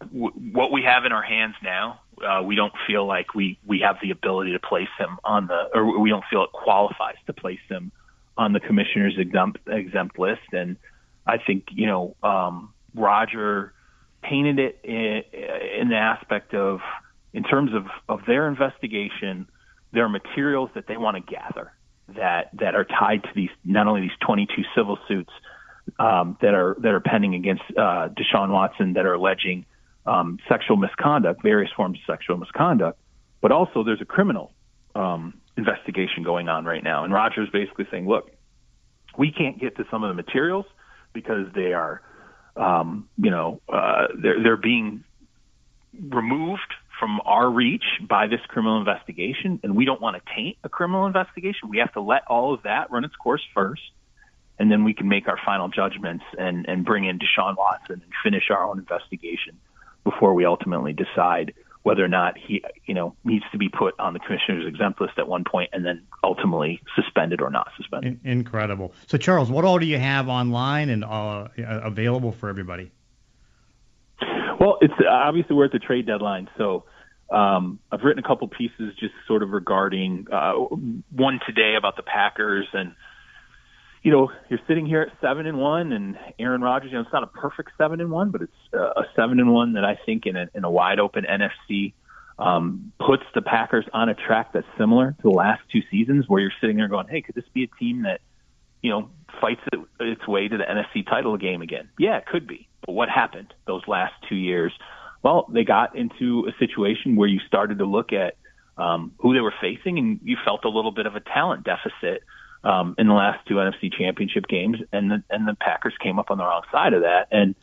w- 0.00 0.32
what 0.52 0.72
we 0.72 0.84
have 0.84 1.04
in 1.04 1.12
our 1.12 1.22
hands 1.22 1.54
now, 1.62 2.00
uh, 2.26 2.42
we 2.42 2.54
don't 2.54 2.72
feel 2.86 3.06
like 3.06 3.34
we, 3.34 3.58
we 3.66 3.80
have 3.80 3.96
the 4.02 4.10
ability 4.10 4.52
to 4.52 4.58
place 4.58 4.88
him 4.98 5.18
on 5.22 5.48
the, 5.48 5.68
or 5.74 5.98
we 6.00 6.08
don't 6.08 6.24
feel 6.30 6.44
it 6.44 6.52
qualifies 6.52 7.16
to 7.26 7.34
place 7.34 7.60
him 7.68 7.92
on 8.38 8.54
the 8.54 8.60
commissioner's 8.60 9.18
exempt, 9.18 9.58
exempt 9.66 10.18
list. 10.18 10.40
And 10.52 10.78
I 11.26 11.36
think, 11.36 11.66
you 11.72 11.86
know, 11.86 12.16
um, 12.22 12.72
Roger 12.94 13.74
painted 14.22 14.58
it 14.58 14.80
in, 14.84 15.22
in 15.80 15.88
the 15.88 15.96
aspect 15.96 16.54
of, 16.54 16.80
in 17.32 17.42
terms 17.42 17.72
of, 17.74 17.86
of 18.08 18.26
their 18.26 18.48
investigation, 18.48 19.48
there 19.92 20.04
are 20.04 20.08
materials 20.08 20.70
that 20.74 20.86
they 20.86 20.96
want 20.96 21.16
to 21.16 21.32
gather 21.32 21.72
that 22.16 22.50
that 22.54 22.74
are 22.74 22.84
tied 22.84 23.22
to 23.22 23.28
these 23.36 23.50
not 23.64 23.86
only 23.86 24.00
these 24.00 24.10
22 24.26 24.62
civil 24.74 24.98
suits 25.06 25.30
um, 25.98 26.36
that 26.40 26.54
are 26.54 26.76
that 26.80 26.92
are 26.92 27.00
pending 27.00 27.34
against 27.34 27.62
uh, 27.76 28.08
Deshaun 28.08 28.50
Watson 28.50 28.94
that 28.94 29.06
are 29.06 29.14
alleging 29.14 29.64
um, 30.06 30.38
sexual 30.48 30.76
misconduct, 30.76 31.42
various 31.42 31.70
forms 31.76 31.98
of 31.98 32.12
sexual 32.12 32.36
misconduct, 32.36 32.98
but 33.40 33.52
also 33.52 33.84
there's 33.84 34.00
a 34.00 34.06
criminal 34.06 34.52
um, 34.94 35.34
investigation 35.56 36.22
going 36.24 36.48
on 36.48 36.64
right 36.64 36.82
now. 36.82 37.04
And 37.04 37.12
Rogers 37.12 37.48
basically 37.52 37.86
saying, 37.90 38.08
look, 38.08 38.30
we 39.18 39.30
can't 39.32 39.60
get 39.60 39.76
to 39.76 39.84
some 39.90 40.02
of 40.02 40.08
the 40.08 40.14
materials 40.14 40.66
because 41.12 41.46
they 41.54 41.72
are, 41.72 42.02
um, 42.56 43.08
you 43.16 43.30
know, 43.30 43.60
uh, 43.68 44.08
they're 44.14 44.42
they're 44.42 44.56
being 44.56 45.04
removed 45.98 46.74
from 46.98 47.20
our 47.24 47.48
reach 47.48 47.84
by 48.06 48.26
this 48.26 48.40
criminal 48.48 48.78
investigation, 48.78 49.58
and 49.62 49.74
we 49.74 49.84
don't 49.84 50.00
want 50.00 50.16
to 50.16 50.34
taint 50.34 50.58
a 50.62 50.68
criminal 50.68 51.06
investigation. 51.06 51.68
We 51.68 51.78
have 51.78 51.92
to 51.94 52.00
let 52.00 52.26
all 52.26 52.52
of 52.52 52.62
that 52.64 52.90
run 52.90 53.04
its 53.04 53.16
course 53.16 53.42
first, 53.54 53.82
and 54.58 54.70
then 54.70 54.84
we 54.84 54.92
can 54.92 55.08
make 55.08 55.26
our 55.26 55.38
final 55.44 55.68
judgments 55.68 56.24
and, 56.38 56.68
and 56.68 56.84
bring 56.84 57.06
in 57.06 57.18
Deshaun 57.18 57.56
Watson 57.56 58.02
and 58.02 58.12
finish 58.22 58.50
our 58.50 58.62
own 58.62 58.78
investigation 58.78 59.56
before 60.04 60.34
we 60.34 60.44
ultimately 60.44 60.92
decide 60.92 61.54
whether 61.82 62.04
or 62.04 62.08
not 62.08 62.36
he, 62.36 62.62
you 62.84 62.94
know, 62.94 63.14
needs 63.24 63.44
to 63.52 63.58
be 63.58 63.68
put 63.68 63.98
on 63.98 64.12
the 64.12 64.18
commissioner's 64.18 64.66
exempt 64.66 65.00
list 65.00 65.14
at 65.18 65.26
one 65.26 65.44
point 65.44 65.70
and 65.72 65.84
then 65.84 66.02
ultimately 66.22 66.80
suspended 66.94 67.40
or 67.40 67.50
not 67.50 67.68
suspended. 67.76 68.20
Incredible. 68.24 68.92
So, 69.06 69.16
Charles, 69.16 69.50
what 69.50 69.64
all 69.64 69.78
do 69.78 69.86
you 69.86 69.98
have 69.98 70.28
online 70.28 70.90
and 70.90 71.04
uh, 71.04 71.48
available 71.56 72.32
for 72.32 72.48
everybody? 72.48 72.90
Well, 74.60 74.76
it's 74.82 74.92
obviously 75.08 75.56
we're 75.56 75.64
at 75.64 75.72
the 75.72 75.78
trade 75.78 76.06
deadline, 76.06 76.48
so 76.58 76.84
um, 77.30 77.78
I've 77.90 78.02
written 78.02 78.22
a 78.22 78.26
couple 78.26 78.46
pieces 78.48 78.92
just 78.98 79.14
sort 79.26 79.42
of 79.42 79.50
regarding 79.50 80.26
uh, 80.30 80.52
one 80.52 81.40
today 81.46 81.76
about 81.78 81.96
the 81.96 82.02
Packers 82.02 82.66
and 82.74 82.94
you 84.02 84.10
know 84.10 84.30
you're 84.48 84.60
sitting 84.66 84.86
here 84.86 85.02
at 85.02 85.08
seven 85.20 85.46
and 85.46 85.58
one 85.58 85.92
and 85.92 86.18
Aaron 86.38 86.62
Rodgers. 86.62 86.90
You 86.90 86.98
know 86.98 87.02
it's 87.02 87.12
not 87.12 87.22
a 87.22 87.26
perfect 87.26 87.72
seven 87.76 88.00
and 88.00 88.10
one, 88.10 88.30
but 88.30 88.42
it's 88.42 88.72
a 88.72 89.02
seven 89.14 89.40
and 89.40 89.52
one 89.52 89.74
that 89.74 89.84
I 89.84 89.98
think 90.06 90.26
in 90.26 90.36
a, 90.36 90.48
in 90.54 90.64
a 90.64 90.70
wide 90.70 90.98
open 90.98 91.24
NFC 91.24 91.92
um, 92.38 92.92
puts 92.98 93.24
the 93.34 93.42
Packers 93.42 93.84
on 93.92 94.08
a 94.08 94.14
track 94.14 94.52
that's 94.54 94.66
similar 94.78 95.12
to 95.12 95.22
the 95.22 95.30
last 95.30 95.60
two 95.70 95.82
seasons, 95.90 96.24
where 96.28 96.40
you're 96.40 96.52
sitting 96.60 96.76
there 96.76 96.88
going, 96.88 97.08
"Hey, 97.08 97.20
could 97.20 97.34
this 97.34 97.44
be 97.52 97.64
a 97.64 97.78
team 97.78 98.02
that 98.02 98.20
you 98.82 98.90
know 98.90 99.10
fights 99.40 99.60
it, 99.72 99.80
its 100.00 100.26
way 100.26 100.48
to 100.48 100.56
the 100.56 100.64
NFC 100.64 101.06
title 101.06 101.36
game 101.36 101.60
again?" 101.60 101.88
Yeah, 101.98 102.16
it 102.16 102.26
could 102.26 102.46
be. 102.46 102.68
But 102.86 102.92
what 102.92 103.10
happened 103.10 103.52
those 103.66 103.82
last 103.86 104.14
two 104.28 104.36
years? 104.36 104.72
Well, 105.22 105.46
they 105.52 105.64
got 105.64 105.94
into 105.94 106.48
a 106.48 106.58
situation 106.58 107.16
where 107.16 107.28
you 107.28 107.40
started 107.46 107.78
to 107.78 107.84
look 107.84 108.14
at 108.14 108.38
um, 108.78 109.12
who 109.18 109.34
they 109.34 109.40
were 109.40 109.52
facing, 109.60 109.98
and 109.98 110.20
you 110.24 110.38
felt 110.42 110.64
a 110.64 110.70
little 110.70 110.92
bit 110.92 111.04
of 111.04 111.14
a 111.14 111.20
talent 111.20 111.64
deficit 111.64 112.22
um, 112.64 112.94
in 112.98 113.06
the 113.06 113.14
last 113.14 113.46
two 113.46 113.54
NFC 113.54 113.92
Championship 113.92 114.46
games, 114.46 114.78
and 114.92 115.10
the 115.10 115.22
and 115.30 115.46
the 115.48 115.54
Packers 115.54 115.94
came 116.02 116.18
up 116.18 116.30
on 116.30 116.38
the 116.38 116.44
wrong 116.44 116.62
side 116.70 116.92
of 116.92 117.02
that. 117.02 117.28
And 117.30 117.54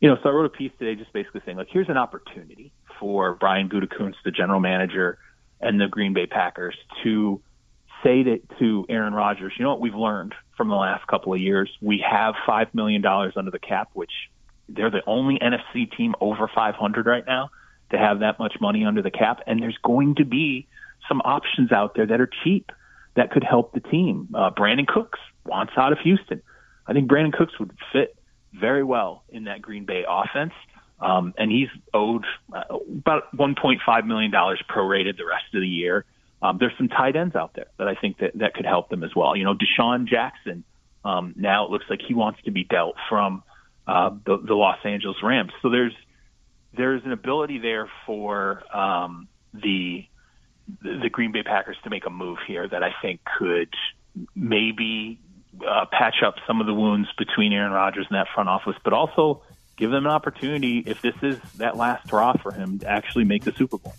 you 0.00 0.08
know, 0.08 0.16
so 0.22 0.28
I 0.28 0.32
wrote 0.32 0.46
a 0.46 0.50
piece 0.50 0.72
today 0.78 0.94
just 0.94 1.12
basically 1.12 1.42
saying, 1.44 1.56
like, 1.56 1.68
here's 1.70 1.88
an 1.88 1.96
opportunity 1.96 2.72
for 3.00 3.34
Brian 3.34 3.68
Gutekunst, 3.68 4.14
the 4.24 4.30
general 4.30 4.60
manager, 4.60 5.18
and 5.60 5.80
the 5.80 5.88
Green 5.88 6.12
Bay 6.12 6.26
Packers 6.26 6.76
to 7.02 7.40
say 8.02 8.22
to, 8.22 8.38
to 8.60 8.86
Aaron 8.88 9.12
Rodgers, 9.12 9.52
you 9.58 9.64
know 9.64 9.70
what 9.70 9.80
we've 9.80 9.94
learned 9.94 10.34
from 10.56 10.68
the 10.68 10.76
last 10.76 11.06
couple 11.08 11.34
of 11.34 11.40
years? 11.40 11.70
We 11.80 12.04
have 12.08 12.34
five 12.46 12.72
million 12.74 13.02
dollars 13.02 13.34
under 13.36 13.50
the 13.50 13.58
cap, 13.58 13.90
which 13.94 14.12
they're 14.68 14.90
the 14.90 15.02
only 15.06 15.38
NFC 15.38 15.94
team 15.96 16.14
over 16.20 16.48
500 16.54 17.06
right 17.06 17.26
now 17.26 17.50
to 17.90 17.98
have 17.98 18.20
that 18.20 18.38
much 18.38 18.54
money 18.60 18.84
under 18.84 19.02
the 19.02 19.10
cap, 19.10 19.40
and 19.46 19.62
there's 19.62 19.78
going 19.82 20.16
to 20.16 20.24
be 20.24 20.66
some 21.08 21.22
options 21.24 21.72
out 21.72 21.94
there 21.94 22.06
that 22.06 22.20
are 22.20 22.30
cheap 22.44 22.70
that 23.18 23.32
could 23.32 23.44
help 23.44 23.72
the 23.72 23.80
team. 23.80 24.28
Uh, 24.32 24.50
Brandin 24.50 24.86
Cooks 24.86 25.18
wants 25.44 25.72
out 25.76 25.92
of 25.92 25.98
Houston. 25.98 26.40
I 26.86 26.92
think 26.92 27.10
Brandin 27.10 27.32
Cooks 27.32 27.58
would 27.58 27.72
fit 27.92 28.16
very 28.52 28.84
well 28.84 29.24
in 29.28 29.44
that 29.44 29.60
Green 29.60 29.84
Bay 29.84 30.04
offense. 30.08 30.52
Um, 31.00 31.34
and 31.36 31.50
he's 31.50 31.68
owed 31.92 32.24
uh, 32.52 32.76
about 32.88 33.36
$1.5 33.36 34.06
million 34.06 34.30
prorated 34.30 35.16
the 35.16 35.26
rest 35.26 35.44
of 35.52 35.60
the 35.60 35.68
year. 35.68 36.04
Um, 36.40 36.58
there's 36.58 36.72
some 36.76 36.88
tight 36.88 37.16
ends 37.16 37.34
out 37.34 37.54
there 37.54 37.66
that 37.78 37.88
I 37.88 37.94
think 37.96 38.18
that, 38.18 38.38
that 38.38 38.54
could 38.54 38.66
help 38.66 38.88
them 38.88 39.02
as 39.02 39.10
well. 39.14 39.36
You 39.36 39.44
know, 39.44 39.54
DeSean 39.54 40.06
Jackson, 40.06 40.62
um, 41.04 41.34
now 41.36 41.66
it 41.66 41.70
looks 41.70 41.86
like 41.90 42.00
he 42.06 42.14
wants 42.14 42.40
to 42.44 42.52
be 42.52 42.64
dealt 42.64 42.94
from 43.08 43.42
uh, 43.88 44.10
the, 44.24 44.38
the 44.38 44.54
Los 44.54 44.78
Angeles 44.84 45.16
Rams. 45.22 45.50
So 45.62 45.70
there's 45.70 45.94
there's 46.76 47.02
an 47.04 47.12
ability 47.12 47.58
there 47.58 47.90
for 48.06 48.62
um, 48.76 49.26
the 49.54 50.04
the 50.82 51.08
Green 51.10 51.32
Bay 51.32 51.42
Packers 51.42 51.76
to 51.84 51.90
make 51.90 52.06
a 52.06 52.10
move 52.10 52.38
here 52.46 52.68
that 52.68 52.82
I 52.82 52.94
think 53.00 53.20
could 53.38 53.74
maybe 54.34 55.18
uh, 55.66 55.86
patch 55.90 56.22
up 56.24 56.36
some 56.46 56.60
of 56.60 56.66
the 56.66 56.74
wounds 56.74 57.08
between 57.16 57.52
Aaron 57.52 57.72
Rodgers 57.72 58.06
and 58.10 58.16
that 58.16 58.28
front 58.34 58.48
office, 58.48 58.76
but 58.84 58.92
also 58.92 59.42
give 59.76 59.90
them 59.90 60.06
an 60.06 60.12
opportunity 60.12 60.82
if 60.86 61.00
this 61.02 61.14
is 61.22 61.38
that 61.56 61.76
last 61.76 62.10
hurrah 62.10 62.34
for 62.34 62.52
him 62.52 62.78
to 62.80 62.88
actually 62.88 63.24
make 63.24 63.44
the 63.44 63.52
Super 63.52 63.78
Bowl. 63.78 63.94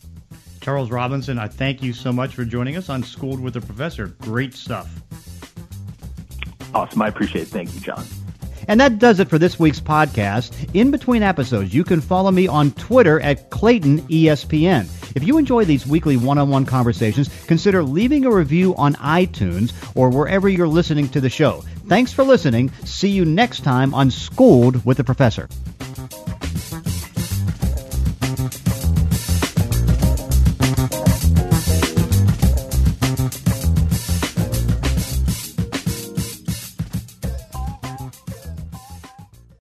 Charles 0.61 0.91
Robinson, 0.91 1.39
I 1.39 1.47
thank 1.47 1.81
you 1.81 1.93
so 1.93 2.11
much 2.11 2.35
for 2.35 2.43
joining 2.43 2.75
us 2.75 2.89
on 2.89 3.01
Schooled 3.01 3.39
with 3.39 3.55
a 3.55 3.61
Professor. 3.61 4.07
Great 4.19 4.53
stuff. 4.53 5.01
Awesome. 6.73 7.01
I 7.01 7.07
appreciate 7.07 7.43
it. 7.43 7.47
Thank 7.47 7.73
you, 7.73 7.79
John. 7.79 8.05
And 8.67 8.79
that 8.79 8.99
does 8.99 9.19
it 9.19 9.29
for 9.29 9.39
this 9.39 9.57
week's 9.57 9.79
podcast. 9.79 10.75
In 10.75 10.91
between 10.91 11.23
episodes, 11.23 11.73
you 11.73 11.83
can 11.83 12.01
follow 12.01 12.29
me 12.29 12.47
on 12.47 12.71
Twitter 12.73 13.19
at 13.21 13.49
Clayton 13.49 14.01
ESPN. 14.09 14.87
If 15.15 15.23
you 15.23 15.37
enjoy 15.37 15.65
these 15.65 15.87
weekly 15.87 16.17
one-on-one 16.17 16.65
conversations, 16.65 17.29
consider 17.45 17.83
leaving 17.83 18.25
a 18.25 18.31
review 18.31 18.75
on 18.75 18.93
iTunes 18.95 19.73
or 19.95 20.09
wherever 20.09 20.47
you're 20.47 20.67
listening 20.67 21.09
to 21.09 21.21
the 21.21 21.29
show. 21.29 21.63
Thanks 21.87 22.13
for 22.13 22.23
listening. 22.23 22.71
See 22.85 23.09
you 23.09 23.25
next 23.25 23.63
time 23.63 23.93
on 23.93 24.11
Schooled 24.11 24.85
with 24.85 24.97
the 24.97 25.03
Professor. 25.03 25.49